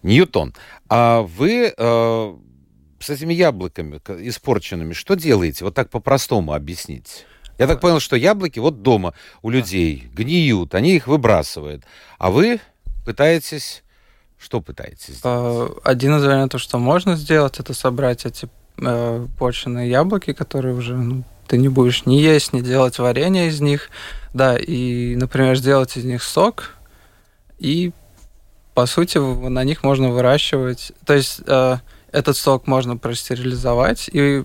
[0.03, 0.55] Ньютон.
[0.88, 2.37] А вы э,
[3.01, 5.64] с этими яблоками испорченными что делаете?
[5.64, 7.27] Вот так по-простому объяснить.
[7.59, 11.85] Я так понял, что яблоки вот дома у людей гниют, они их выбрасывают.
[12.19, 12.61] А вы
[13.05, 13.83] пытаетесь...
[14.38, 15.73] Что пытаетесь сделать?
[15.85, 21.25] Один из вариантов, что можно сделать, это собрать эти э, порченные яблоки, которые уже ну,
[21.47, 23.90] ты не будешь ни есть, ни делать варенье из них.
[24.33, 26.75] Да, и, например, сделать из них сок,
[27.59, 27.93] и
[28.75, 30.93] по сути на них можно выращивать.
[31.07, 31.77] То есть э,
[32.11, 34.45] этот сок можно простерилизовать и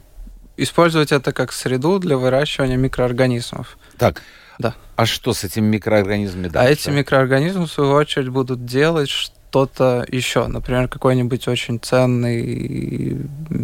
[0.57, 3.77] использовать это как среду для выращивания микроорганизмов.
[3.97, 4.21] Так.
[4.59, 4.75] Да.
[4.97, 6.69] А что с этими микроорганизмами а дальше?
[6.69, 10.47] А эти микроорганизмы, в свою очередь, будут делать что-то еще.
[10.47, 13.17] Например, какой-нибудь очень ценный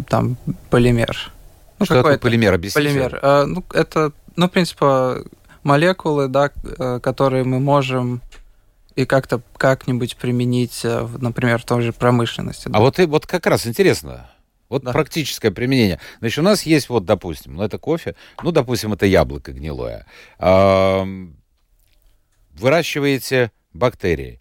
[0.08, 0.38] там
[0.70, 1.30] полимер.
[1.78, 2.54] Ну, что такое полимер?
[2.54, 2.88] Объясните.
[2.88, 3.18] Полимер.
[3.22, 5.22] Э, ну, это, ну, в принципе,
[5.62, 8.22] молекулы, да, э, которые мы можем
[8.94, 12.68] и как-то как-нибудь применить, э, например, в той же промышленности.
[12.68, 12.78] Да?
[12.78, 14.30] А вот, и, вот как раз интересно,
[14.68, 14.92] вот да.
[14.92, 16.00] практическое применение.
[16.18, 20.06] Значит, у нас есть вот, допустим, ну это кофе, ну, допустим, это яблоко гнилое.
[22.58, 24.40] Выращиваете бактерии,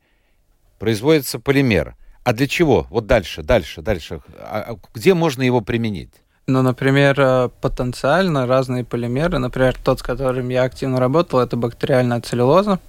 [0.79, 1.95] производится полимер.
[2.23, 2.87] А для чего?
[2.89, 4.21] Вот дальше, дальше, дальше.
[4.39, 6.11] А, а где можно его применить?
[6.47, 9.37] Ну, например, э, потенциально разные полимеры.
[9.37, 12.79] Например, тот, с которым я активно работал, это бактериальная целлюлоза.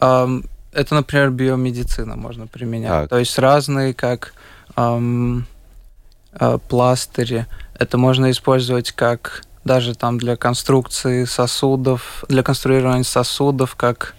[0.00, 2.90] Это, например, биомедицина можно применять.
[2.90, 3.08] Так.
[3.10, 4.34] То есть разные, как
[4.76, 5.46] эм,
[6.68, 7.46] пластыри.
[7.78, 14.14] Это можно использовать как даже там для конструкции сосудов, для конструирования сосудов, как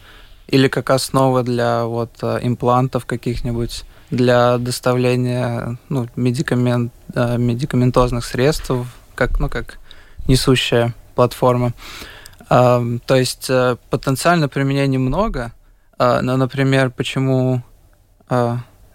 [0.47, 8.71] или как основа для вот э, имплантов каких-нибудь для доставления ну, медикамент, э, медикаментозных средств,
[9.15, 9.77] как, ну, как
[10.27, 11.73] несущая платформа.
[12.47, 15.51] То есть э, потенциально применений много,
[15.99, 17.61] но, например, почему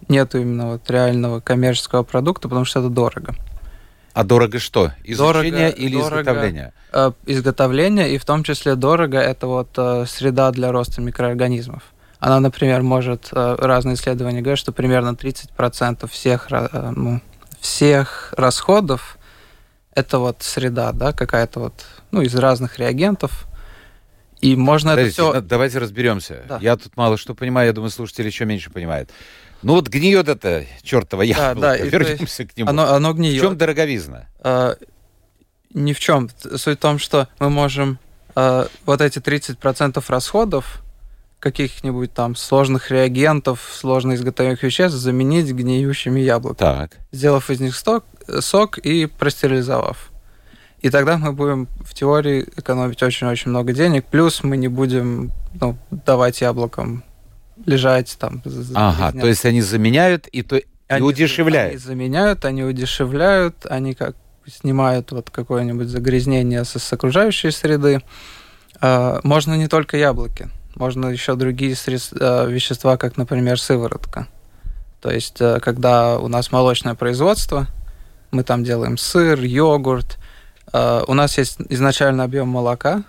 [0.08, 3.34] а, нет именно вот реального коммерческого продукта, потому что это дорого.
[4.12, 4.92] А дорого что?
[5.02, 6.72] Изучение дорого, или дорого, изготовление?
[6.92, 9.70] Э, изготовление, и в том числе дорого это вот
[10.08, 11.82] среда для роста микроорганизмов.
[12.24, 17.20] Она, например, может, э, разные исследования говорят, что примерно 30% всех, э, ну,
[17.60, 19.18] всех расходов
[19.94, 23.46] это вот среда, да, какая-то вот, ну, из разных реагентов.
[24.40, 25.40] И можно Подождите, это все...
[25.42, 26.44] Давайте разберемся.
[26.48, 26.58] Да.
[26.62, 29.10] Я тут мало что понимаю, я думаю, слушатели еще меньше понимают.
[29.64, 31.54] Ну вот гниет это чертово яблоко.
[31.54, 32.68] Да, да, Вернемся есть, к нему.
[32.68, 33.42] Оно, оно гниет.
[33.42, 34.26] В чем дороговизна?
[34.40, 34.76] А,
[35.72, 36.28] ни в чем.
[36.56, 37.98] Суть в том, что мы можем
[38.34, 40.82] а, вот эти 30% расходов
[41.40, 46.88] каких-нибудь там сложных реагентов, сложно изготовленных веществ заменить гниющими яблоками.
[46.88, 46.90] Так.
[47.12, 48.04] Сделав из них сток,
[48.40, 50.10] сок и простерилизовав.
[50.80, 55.78] И тогда мы будем в теории экономить очень-очень много денег, плюс мы не будем ну,
[55.90, 57.02] давать яблокам
[57.66, 58.42] лежать там.
[58.74, 61.72] Ага, то есть они заменяют и, то, они, и удешевляют.
[61.72, 68.02] Они заменяют, они удешевляют, они как снимают вот какое-нибудь загрязнение с, с окружающей среды.
[68.80, 70.48] А, можно не только яблоки.
[70.74, 74.26] Можно еще другие средства, вещества, как, например, сыворотка.
[75.00, 77.68] То есть, э, когда у нас молочное производство,
[78.32, 80.18] мы там делаем сыр, йогурт,
[80.72, 83.04] э, у нас есть изначально объем молока,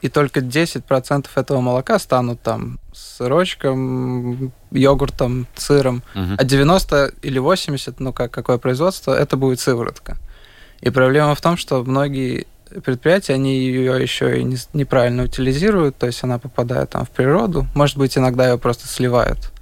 [0.00, 6.34] и только 10% этого молока станут там сырочком, йогуртом, сыром, угу.
[6.38, 10.16] а 90 или 80, ну как какое производство, это будет сыворотка.
[10.80, 12.46] И проблема в том, что многие
[12.84, 17.66] предприятия, они ее еще и не, неправильно утилизируют, то есть она попадает там в природу,
[17.74, 19.52] может быть, иногда ее просто сливают.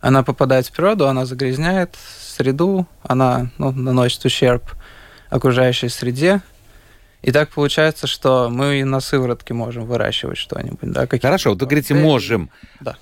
[0.00, 4.64] Она попадает в природу, она загрязняет среду, она ну, наносит ущерб
[5.30, 6.42] окружающей среде,
[7.22, 10.78] и так получается, что мы и на сыворотке можем выращивать что-нибудь.
[10.82, 12.50] Да, Хорошо, вот вы говорите «можем».
[12.80, 12.96] Да.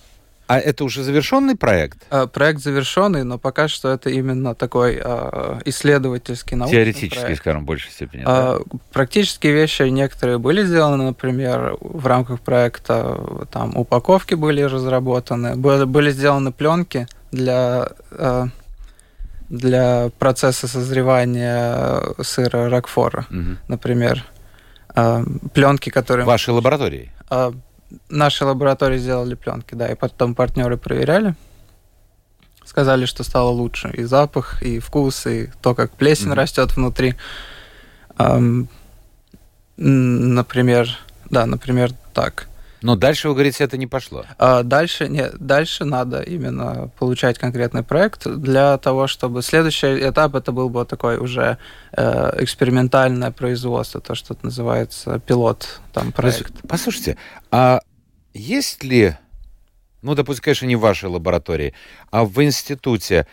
[0.46, 1.98] А это уже завершенный проект?
[2.10, 7.38] А, проект завершенный, но пока что это именно такой а, исследовательский научный Теоретический, проект.
[7.40, 8.24] скажем, в большей степени.
[8.26, 8.78] А, да?
[8.92, 16.50] Практические вещи некоторые были сделаны, например, в рамках проекта там упаковки были разработаны, были сделаны
[16.50, 17.90] пленки для
[19.50, 23.56] для процесса созревания сыра Рокфора, угу.
[23.68, 24.24] например.
[25.52, 26.24] Пленки, которые...
[26.26, 27.12] Вашей лаборатории?
[28.08, 31.34] нашей лаборатории сделали пленки, да, и потом партнеры проверяли.
[32.64, 33.90] Сказали, что стало лучше.
[33.90, 36.34] И запах, и вкус, и то, как плесень mm-hmm.
[36.34, 37.16] растет внутри.
[39.76, 40.88] Например,
[41.30, 42.48] да, например, так.
[42.82, 44.24] Но дальше, вы говорите, это не пошло.
[44.38, 50.52] А дальше, нет, дальше надо именно получать конкретный проект для того, чтобы следующий этап это
[50.52, 51.58] был бы такой уже
[51.92, 56.52] э, экспериментальное производство, то, что называется пилот там проект.
[56.66, 57.16] Послушайте,
[57.50, 57.80] а
[58.32, 59.16] есть ли,
[60.02, 61.74] ну, допустим, конечно, не в вашей лаборатории,
[62.10, 63.26] а в институте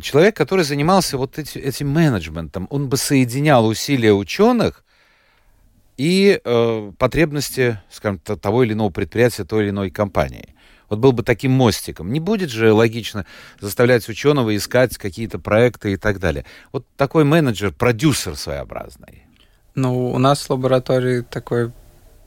[0.00, 4.84] человек, который занимался вот эти, этим менеджментом, он бы соединял усилия ученых
[5.98, 10.54] и э, потребности, скажем, того или иного предприятия, той или иной компании.
[10.88, 12.12] Вот был бы таким мостиком.
[12.12, 13.26] Не будет же логично
[13.60, 16.46] заставлять ученого искать какие-то проекты и так далее.
[16.72, 19.24] Вот такой менеджер, продюсер своеобразный.
[19.74, 21.72] Ну, у нас в лаборатории такой,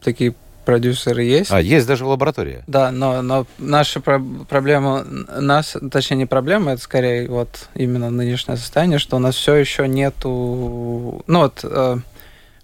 [0.03, 1.51] такие продюсеры есть.
[1.51, 2.63] А, есть даже в лаборатории?
[2.67, 8.57] Да, но, но наша про- проблема, нас, точнее не проблема, это скорее вот именно нынешнее
[8.57, 11.97] состояние, что у нас все еще нету, ну вот, э,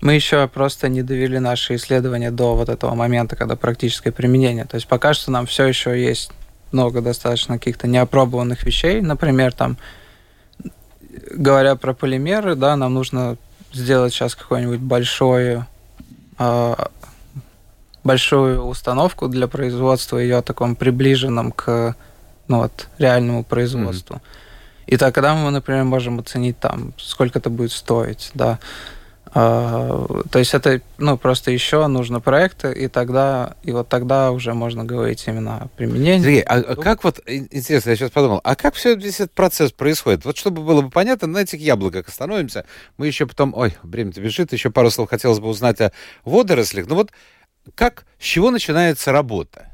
[0.02, 4.66] мы еще просто не довели наши исследования до вот этого момента, когда практическое применение.
[4.66, 6.32] То есть пока что нам все еще есть
[6.72, 9.02] много достаточно каких-то неопробованных вещей.
[9.02, 9.78] Например, там,
[11.32, 13.38] говоря про полимеры, да, нам нужно
[13.74, 15.66] сделать сейчас какую-нибудь большую
[16.38, 16.89] а,
[18.04, 21.95] большую установку для производства ее таком приближенном к
[22.48, 24.16] ну, вот, реальному производству.
[24.16, 24.84] Mm-hmm.
[24.88, 28.60] И тогда мы, например, можем оценить там, сколько это будет стоить, да.
[29.40, 34.56] А, то есть это ну, просто еще нужно проекты, и тогда, и вот тогда уже
[34.56, 36.24] можно говорить именно о применении.
[36.24, 39.72] Сергей, а, а как вот, интересно, я сейчас подумал, а как все весь этот процесс
[39.72, 40.26] происходит?
[40.26, 42.66] Вот чтобы было бы понятно, на этих яблоках остановимся,
[42.98, 45.92] мы еще потом, ой, время-то бежит, еще пару слов хотелось бы узнать о
[46.26, 46.88] водорослях.
[46.88, 47.12] Ну вот
[47.76, 49.70] как, с чего начинается работа?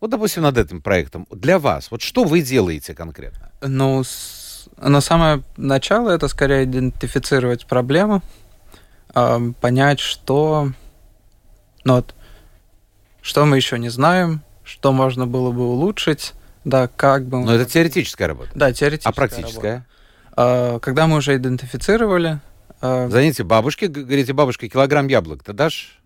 [0.00, 1.28] Вот, допустим, над этим проектом.
[1.30, 3.52] Для вас, вот что вы делаете конкретно?
[3.62, 4.43] Ну, с...
[4.76, 8.22] на самое начало это скорее идентифицировать проблему,
[9.14, 10.70] э, понять, что,
[11.84, 12.14] ну, вот,
[13.22, 16.32] что мы еще не знаем, что можно было бы улучшить,
[16.64, 17.44] да, как бы...
[17.44, 18.50] Но это теоретическая работа.
[18.54, 19.86] Да, теоретическая А практическая?
[20.36, 20.80] Работа.
[20.82, 22.40] Когда мы уже идентифицировали...
[22.80, 26.00] Звоните бабушке, говорите, бабушка, килограмм яблок ты дашь?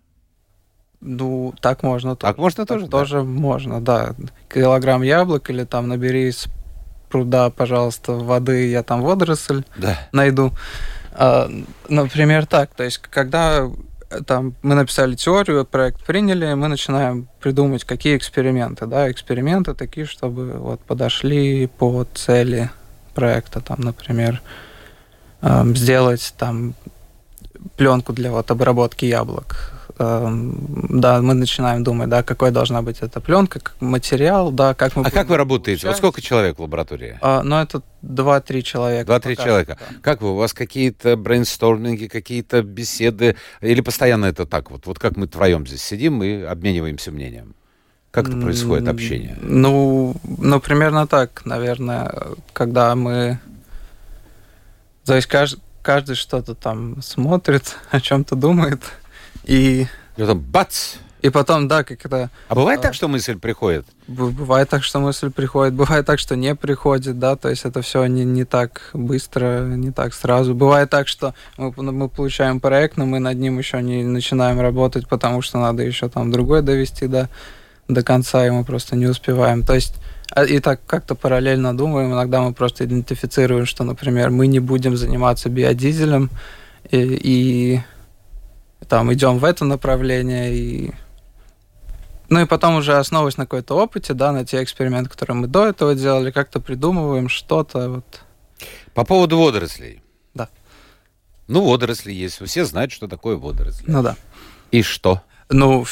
[1.01, 2.33] Ну, так можно тоже.
[2.33, 2.81] Так можно тоже?
[2.81, 2.97] Так да?
[2.99, 4.15] Тоже можно, да.
[4.53, 6.47] Килограмм яблок или там набери из
[7.09, 9.99] пруда, пожалуйста, воды, я там водоросль да.
[10.11, 10.53] найду.
[11.11, 11.49] А,
[11.87, 12.73] например, так.
[12.73, 13.69] То есть, когда
[14.25, 18.85] там мы написали теорию, проект приняли, мы начинаем придумать, какие эксперименты.
[18.85, 19.11] Да?
[19.11, 22.69] Эксперименты такие, чтобы вот подошли по цели
[23.13, 24.41] проекта, там, например,
[25.41, 26.73] сделать там
[27.75, 33.19] пленку для вот обработки яблок Эм, да, мы начинаем думать, да, какой должна быть эта
[33.19, 35.03] пленка, как материал, да, как мы...
[35.03, 35.87] А как вы работаете?
[35.87, 37.19] Вот сколько человек в лаборатории?
[37.21, 39.11] А, ну, это 2-3 человека.
[39.11, 39.77] 2-3 человека.
[39.77, 39.95] Да.
[40.01, 40.31] Как вы?
[40.31, 43.35] У вас какие-то брейнсторминги, какие-то беседы?
[43.59, 44.85] Или постоянно это так вот?
[44.85, 47.55] Вот как мы втроем здесь сидим и обмениваемся мнением?
[48.11, 49.37] Как это происходит, общение?
[49.41, 52.13] Ну, ну, примерно так, наверное,
[52.53, 53.39] когда мы...
[55.03, 58.81] То есть каждый, каждый что-то там смотрит, о чем-то думает,
[59.43, 59.87] и...
[60.17, 60.95] И потом бац!
[61.21, 62.29] И потом, да, как это...
[62.47, 63.85] А бывает а, так, что мысль приходит?
[64.07, 68.05] Бывает так, что мысль приходит, бывает так, что не приходит, да, то есть это все
[68.05, 70.55] не, не так быстро, не так сразу.
[70.55, 74.61] Бывает так, что мы, ну, мы получаем проект, но мы над ним еще не начинаем
[74.61, 77.29] работать, потому что надо еще там другой довести до,
[77.89, 79.63] до конца, и мы просто не успеваем.
[79.63, 79.95] То есть
[80.31, 84.95] а, и так как-то параллельно думаем, иногда мы просто идентифицируем, что, например, мы не будем
[84.95, 86.29] заниматься биодизелем,
[86.89, 87.81] и, и
[88.87, 90.91] там идем в это направление и
[92.29, 95.67] ну и потом уже основываясь на какой-то опыте, да, на те эксперименты, которые мы до
[95.67, 98.21] этого делали, как-то придумываем что-то вот.
[98.93, 100.03] По поводу водорослей.
[100.35, 100.47] Да.
[101.47, 102.39] Ну, водоросли есть.
[102.45, 103.85] Все знают, что такое водоросли.
[103.87, 104.15] Ну да.
[104.69, 105.23] И что?
[105.49, 105.83] Ну,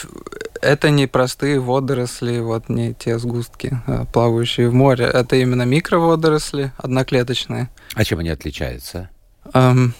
[0.61, 5.05] это не простые водоросли, вот не те сгустки, а, плавающие в море.
[5.05, 7.69] Это именно микроводоросли, одноклеточные.
[7.95, 9.09] А чем они отличаются?
[9.53, 9.95] Эм,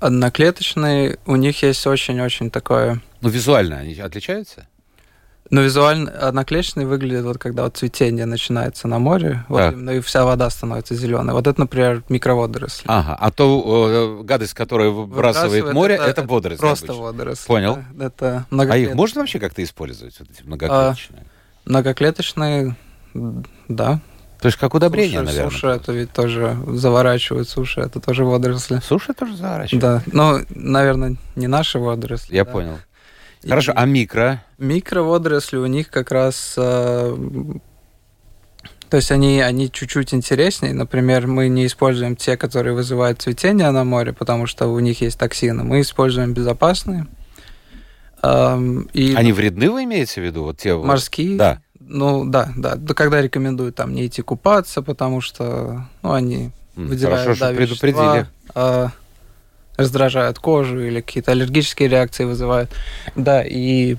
[0.00, 3.00] одноклеточные, у них есть очень-очень такое...
[3.20, 4.66] Ну, визуально они отличаются?
[5.50, 9.72] Ну, визуально одноклеточные выглядят, вот когда вот цветение начинается на море, вот так.
[9.72, 11.34] именно и вся вода становится зеленой.
[11.34, 12.84] Вот это, например, микроводоросли.
[12.86, 16.60] Ага, а то э, гадость, которую выбрасывает море, это, это водоросли.
[16.60, 17.02] Просто обычно.
[17.02, 17.46] водоросли.
[17.46, 17.78] Понял.
[17.92, 21.26] Да, это а их можно вообще как-то использовать, вот эти многоклеточные?
[21.26, 22.76] А, многоклеточные,
[23.66, 24.00] да,
[24.40, 25.50] то есть как удобрение, суши, наверное.
[25.50, 28.80] Суши это ведь тоже заворачивают суши, это тоже водоросли.
[28.82, 29.82] Суши тоже заворачивают?
[29.82, 32.34] Да, но, наверное, не наши водоросли.
[32.34, 32.50] Я да.
[32.50, 32.78] понял.
[33.46, 34.42] Хорошо, И а микро?
[34.58, 36.54] Микроводоросли у них как раз...
[36.56, 37.16] Э,
[38.88, 40.74] то есть они, они чуть-чуть интереснее.
[40.74, 45.18] Например, мы не используем те, которые вызывают цветение на море, потому что у них есть
[45.18, 45.64] токсины.
[45.64, 47.06] Мы используем безопасные.
[48.22, 49.14] Эм, и...
[49.14, 50.44] Они вредны, вы имеете в виду?
[50.44, 51.38] Вот те морские?
[51.38, 51.62] Да.
[51.92, 52.76] Ну да, да.
[52.76, 58.26] Да когда рекомендуют там не идти купаться, потому что ну, они выделяют Хорошо, да, предупредили.
[58.54, 58.90] А,
[59.76, 62.70] раздражают кожу или какие-то аллергические реакции вызывают.
[63.16, 63.96] Да, и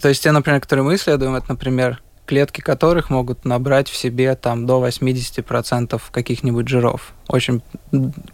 [0.00, 4.34] то есть те, например, которые мы исследуем, это, например, клетки которых могут набрать в себе
[4.34, 7.62] там до 80% каких-нибудь жиров, очень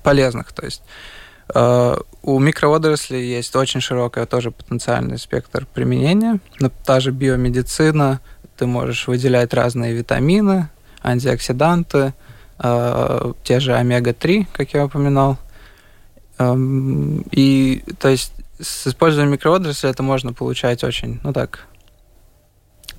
[0.03, 0.53] полезных.
[0.53, 0.83] То есть
[1.55, 6.41] у микроводорослей есть очень широкий тоже потенциальный спектр применения.
[6.85, 8.21] Та же биомедицина,
[8.57, 10.69] ты можешь выделять разные витамины,
[11.03, 12.13] антиоксиданты,
[12.59, 15.39] э, те же омега-3, как я упоминал.
[16.39, 21.67] Эм, и, то есть, с использованием микроводорослей это можно получать очень, ну так,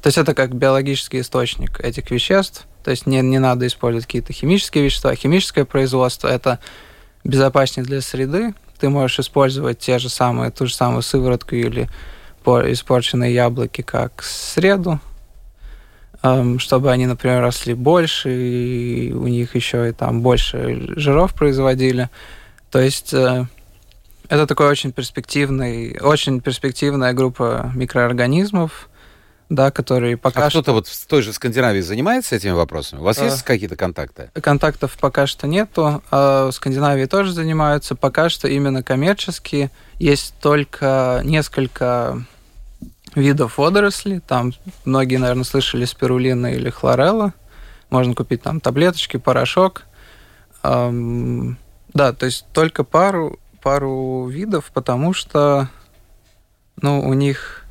[0.02, 2.66] то есть это как биологический источник этих веществ.
[2.84, 5.14] То есть не, не надо использовать какие-то химические вещества.
[5.14, 6.60] Химическое производство это
[7.24, 8.54] безопаснее для среды.
[8.80, 11.90] Ты можешь использовать те же самые, ту же самую сыворотку или
[12.46, 15.00] испорченные яблоки как среду,
[16.24, 22.10] эм, чтобы они, например, росли больше, и у них еще и там больше жиров производили.
[22.72, 23.46] То есть э,
[24.30, 28.90] это такой очень перспективный, очень перспективная группа микроорганизмов,
[29.50, 30.62] да, которые пока а что...
[30.62, 33.00] кто-то вот в той же Скандинавии занимается этими вопросами?
[33.00, 33.26] У вас а...
[33.26, 34.30] есть какие-то контакты?
[34.42, 36.04] Контактов пока что нету.
[36.12, 37.96] А в Скандинавии тоже занимаются.
[37.96, 42.24] Пока что именно коммерчески есть только несколько
[43.16, 44.20] видов водорослей.
[44.20, 44.54] Там
[44.86, 47.34] многие, наверное, слышали спирулина или хлорелла.
[47.90, 49.84] Можно купить там таблеточки, порошок.
[50.62, 51.58] Эм,
[51.94, 55.70] да, то есть только пару, пару видов, потому что
[56.82, 57.66] ну, у них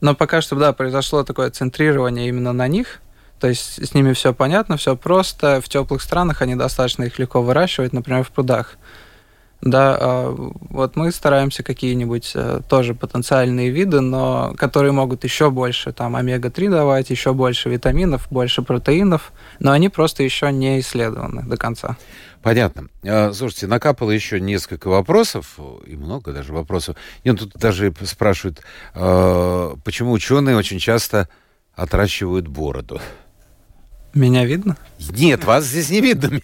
[0.00, 3.00] но пока что, да, произошло такое центрирование именно на них.
[3.38, 5.60] То есть с ними все понятно, все просто.
[5.60, 8.76] В теплых странах они достаточно их легко выращивать, например, в прудах.
[9.62, 10.34] Да, а,
[10.70, 16.70] вот мы стараемся какие-нибудь э, тоже потенциальные виды, но которые могут еще больше там омега-3
[16.70, 21.98] давать, еще больше витаминов, больше протеинов, но они просто еще не исследованы до конца.
[22.42, 22.88] Понятно.
[23.04, 26.96] А, слушайте, накапало еще несколько вопросов, и много даже вопросов.
[27.24, 28.62] Нет, тут даже спрашивают,
[28.94, 31.28] а, почему ученые очень часто
[31.74, 33.00] отращивают бороду.
[34.14, 34.76] Меня видно?
[34.98, 36.40] Нет, вас здесь не видно.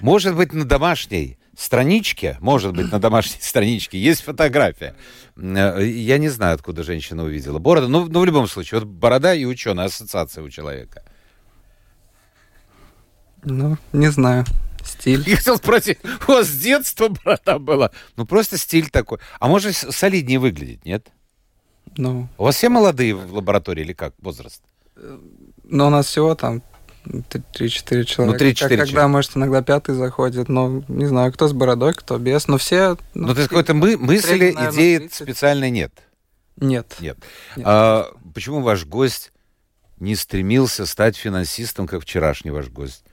[0.00, 4.94] Может быть, на домашней страничке, может быть, на домашней страничке есть фотография.
[5.36, 7.88] Э, я не знаю, откуда женщина увидела бороду.
[7.88, 11.02] Но, но в любом случае, вот борода и ученая ассоциация у человека.
[13.44, 14.44] Ну, не знаю.
[14.84, 15.22] Стиль.
[15.26, 17.90] Я хотел спросить, у вас с детства борода была?
[18.16, 19.18] Ну, просто стиль такой.
[19.38, 21.08] А может, солиднее выглядеть, нет?
[21.96, 22.28] Ну.
[22.38, 24.62] У вас все молодые в лаборатории или как возраст?
[25.64, 26.62] Ну, у нас всего там
[27.06, 28.14] 3-4 человека.
[28.24, 28.84] Ну, 3-4 человека.
[28.84, 32.96] Когда, может, иногда пятый заходит, но не знаю, кто с бородой, кто без, но все...
[33.14, 35.14] Ну, ну то есть какой-то мы, мысли, наверное, идеи 30.
[35.14, 35.92] специальной нет?
[36.56, 36.96] Нет.
[37.00, 37.18] Нет.
[37.56, 37.66] нет.
[37.66, 39.32] А, почему ваш гость
[39.98, 43.04] не стремился стать финансистом, как вчерашний ваш гость?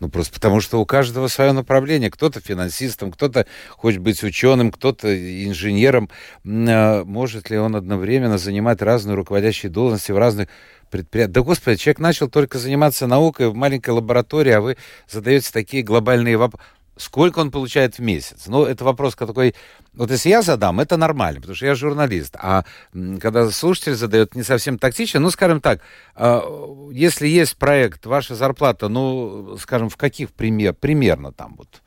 [0.00, 2.10] Ну, просто потому что у каждого свое направление.
[2.10, 5.14] Кто-то финансистом, кто-то хочет быть ученым, кто-то
[5.44, 6.10] инженером.
[6.44, 10.48] А, может ли он одновременно занимать разные руководящие должности в разных
[10.90, 11.32] предприятий.
[11.32, 14.76] Да, господи, человек начал только заниматься наукой в маленькой лаборатории, а вы
[15.08, 16.64] задаете такие глобальные вопросы.
[16.96, 18.46] Сколько он получает в месяц?
[18.46, 19.54] Ну, это вопрос такой...
[19.92, 22.36] Вот если я задам, это нормально, потому что я журналист.
[22.36, 22.64] А
[23.20, 25.80] когда слушатель задает не совсем тактично, ну, скажем так,
[26.14, 26.42] а,
[26.92, 31.82] если есть проект, ваша зарплата, ну, скажем, в каких пример, примерно там вот?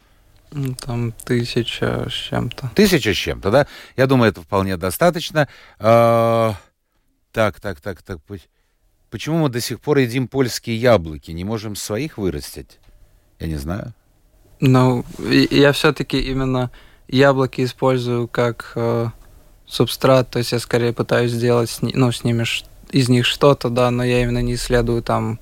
[0.51, 2.71] Ну, там тысяча с чем-то.
[2.75, 3.67] Тысяча с чем-то, да?
[3.97, 5.47] Я думаю, это вполне достаточно.
[5.79, 6.55] А,
[7.31, 8.19] так, так, так, так.
[9.09, 11.31] Почему мы до сих пор едим польские яблоки?
[11.31, 12.79] Не можем своих вырастить?
[13.39, 13.93] Я не знаю.
[14.59, 16.71] Ну, я все-таки именно
[17.07, 19.07] яблоки использую как э,
[19.65, 22.45] субстрат, то есть я скорее пытаюсь сделать с, ну, с ними
[22.91, 25.39] из них что-то, да, но я именно не исследую там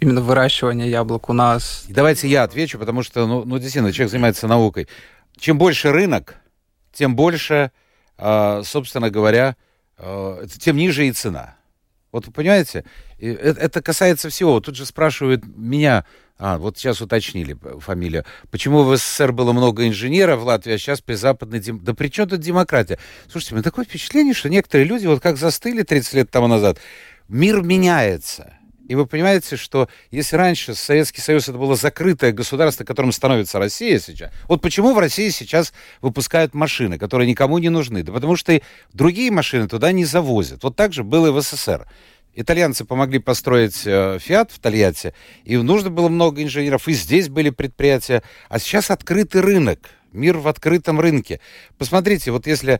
[0.00, 1.84] именно выращивание яблок у нас.
[1.88, 4.88] давайте я отвечу, потому что, ну, ну действительно, человек занимается наукой.
[5.36, 6.36] Чем больше рынок,
[6.92, 7.70] тем больше,
[8.16, 9.56] э, собственно говоря,
[9.98, 11.56] э, тем ниже и цена.
[12.12, 12.84] Вот вы понимаете,
[13.26, 14.60] это, это касается всего.
[14.60, 16.04] Тут же спрашивают меня,
[16.38, 21.00] а, вот сейчас уточнили фамилию, почему в СССР было много инженеров в Латвии, а сейчас
[21.00, 21.60] при западной...
[21.60, 21.80] Дем...
[21.82, 22.98] Да при чем тут демократия?
[23.28, 26.78] Слушайте, у меня такое впечатление, что некоторые люди вот как застыли 30 лет тому назад.
[27.28, 28.54] Мир меняется.
[28.88, 33.98] И вы понимаете, что если раньше Советский Союз это было закрытое государство, которым становится Россия
[33.98, 38.02] сейчас, вот почему в России сейчас выпускают машины, которые никому не нужны?
[38.02, 38.58] Да потому что
[38.94, 40.64] другие машины туда не завозят.
[40.64, 41.86] Вот так же было и в СССР.
[42.40, 45.12] Итальянцы помогли построить э, Фиат в Тольятти,
[45.42, 48.22] и нужно было много инженеров, и здесь были предприятия.
[48.48, 49.80] А сейчас открытый рынок,
[50.12, 51.40] мир в открытом рынке.
[51.78, 52.78] Посмотрите, вот если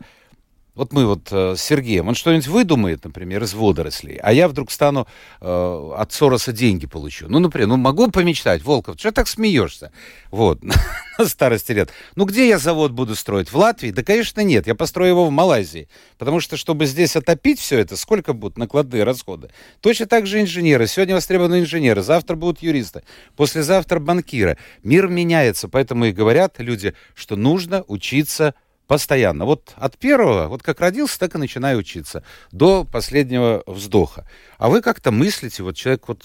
[0.79, 4.71] вот мы вот э, с Сергеем, он что-нибудь выдумает, например, из водорослей, а я вдруг
[4.71, 5.07] стану
[5.41, 7.25] э, от Сороса деньги получу.
[7.27, 9.91] Ну, например, ну могу помечтать, Волков, что так смеешься?
[10.31, 10.63] Вот,
[11.19, 11.89] на старости лет.
[12.15, 13.51] Ну, где я завод буду строить?
[13.51, 13.91] В Латвии?
[13.91, 14.67] Да, конечно, нет.
[14.67, 15.89] Я построю его в Малайзии.
[16.17, 19.49] Потому что, чтобы здесь отопить все это, сколько будут накладные расходы?
[19.81, 20.87] Точно так же инженеры.
[20.87, 23.03] Сегодня востребованы инженеры, завтра будут юристы,
[23.35, 24.57] послезавтра банкиры.
[24.83, 28.55] Мир меняется, поэтому и говорят люди, что нужно учиться
[28.89, 29.45] Постоянно.
[29.45, 32.23] Вот от первого, вот как родился, так и начинаю учиться.
[32.51, 34.27] До последнего вздоха.
[34.57, 36.23] А вы как-то мыслите, вот человек вот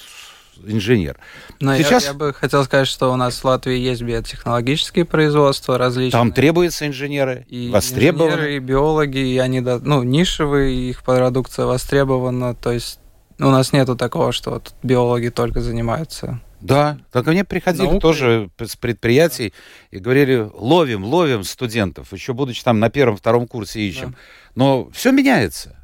[0.64, 1.18] инженер.
[1.60, 2.04] Но Сейчас...
[2.04, 6.18] я, я бы хотел сказать, что у нас в Латвии есть биотехнологические производства различные.
[6.18, 8.30] Там требуются инженеры, и востребованы.
[8.30, 12.54] Инженеры, и биологи, и они, ну, нишевые, их продукция востребована.
[12.54, 12.98] То есть
[13.38, 18.00] у нас нету такого, что вот биологи только занимаются да, так мне приходили Наука.
[18.00, 19.52] тоже с предприятий
[19.90, 24.12] и говорили, ловим, ловим студентов, еще будучи там на первом-втором курсе ищем.
[24.12, 24.16] Да.
[24.54, 25.76] Но все меняется,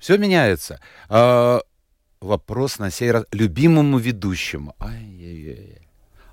[0.00, 0.80] все меняется.
[1.08, 1.60] А,
[2.20, 4.74] вопрос на сей раз любимому ведущему.
[4.80, 5.85] Ай-яй-яй.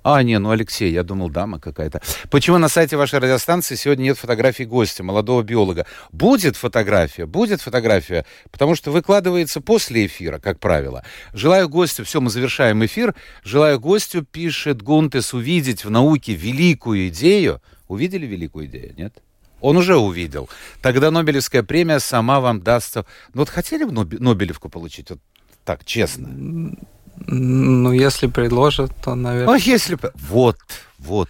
[0.03, 2.01] А, не, ну Алексей, я думал, дама какая-то.
[2.29, 5.85] Почему на сайте вашей радиостанции сегодня нет фотографий гостя, молодого биолога?
[6.11, 11.03] Будет фотография, будет фотография, потому что выкладывается после эфира, как правило.
[11.31, 13.15] Желаю гостю, все, мы завершаем эфир.
[13.43, 17.61] Желаю гостю, пишет Гунтес, увидеть в науке великую идею.
[17.87, 19.21] Увидели великую идею, нет?
[19.61, 20.49] Он уже увидел.
[20.81, 23.05] Тогда Нобелевская премия сама вам дастся.
[23.33, 25.09] Ну вот хотели бы Нобелевку получить?
[25.09, 25.19] Вот
[25.63, 26.75] так, честно.
[27.27, 29.55] Ну, если предложат, то, наверное...
[29.55, 29.97] А если...
[30.29, 30.57] Вот,
[30.99, 31.29] вот,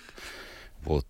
[0.86, 1.06] вот.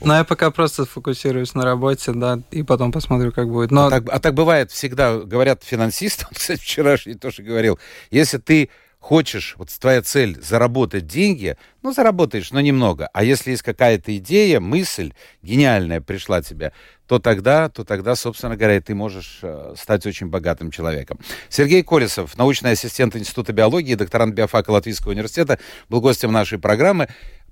[0.00, 0.06] Вот.
[0.06, 3.70] Но я пока просто фокусируюсь на работе, да, и потом посмотрю, как будет.
[3.70, 3.86] Но...
[3.86, 7.78] А, так, а так бывает всегда, говорят финансисты, он, кстати, вчерашний тоже говорил,
[8.10, 8.70] если ты
[9.04, 13.10] хочешь, вот твоя цель заработать деньги, ну, заработаешь, но немного.
[13.12, 16.72] А если есть какая-то идея, мысль гениальная пришла тебе,
[17.06, 21.18] то тогда, то тогда, собственно говоря, ты можешь э, стать очень богатым человеком.
[21.50, 25.58] Сергей Колесов, научный ассистент Института биологии, докторант биофака Латвийского университета,
[25.90, 27.08] был гостем нашей программы.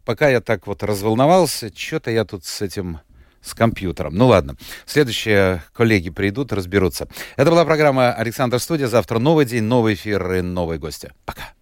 [0.07, 3.01] Пока я так вот разволновался, что-то я тут с этим
[3.43, 4.15] с компьютером.
[4.15, 7.09] Ну ладно, следующие коллеги придут, разберутся.
[7.37, 8.87] Это была программа «Александр Студия».
[8.87, 11.13] Завтра новый день, новый эфир и новые гости.
[11.25, 11.53] Пока.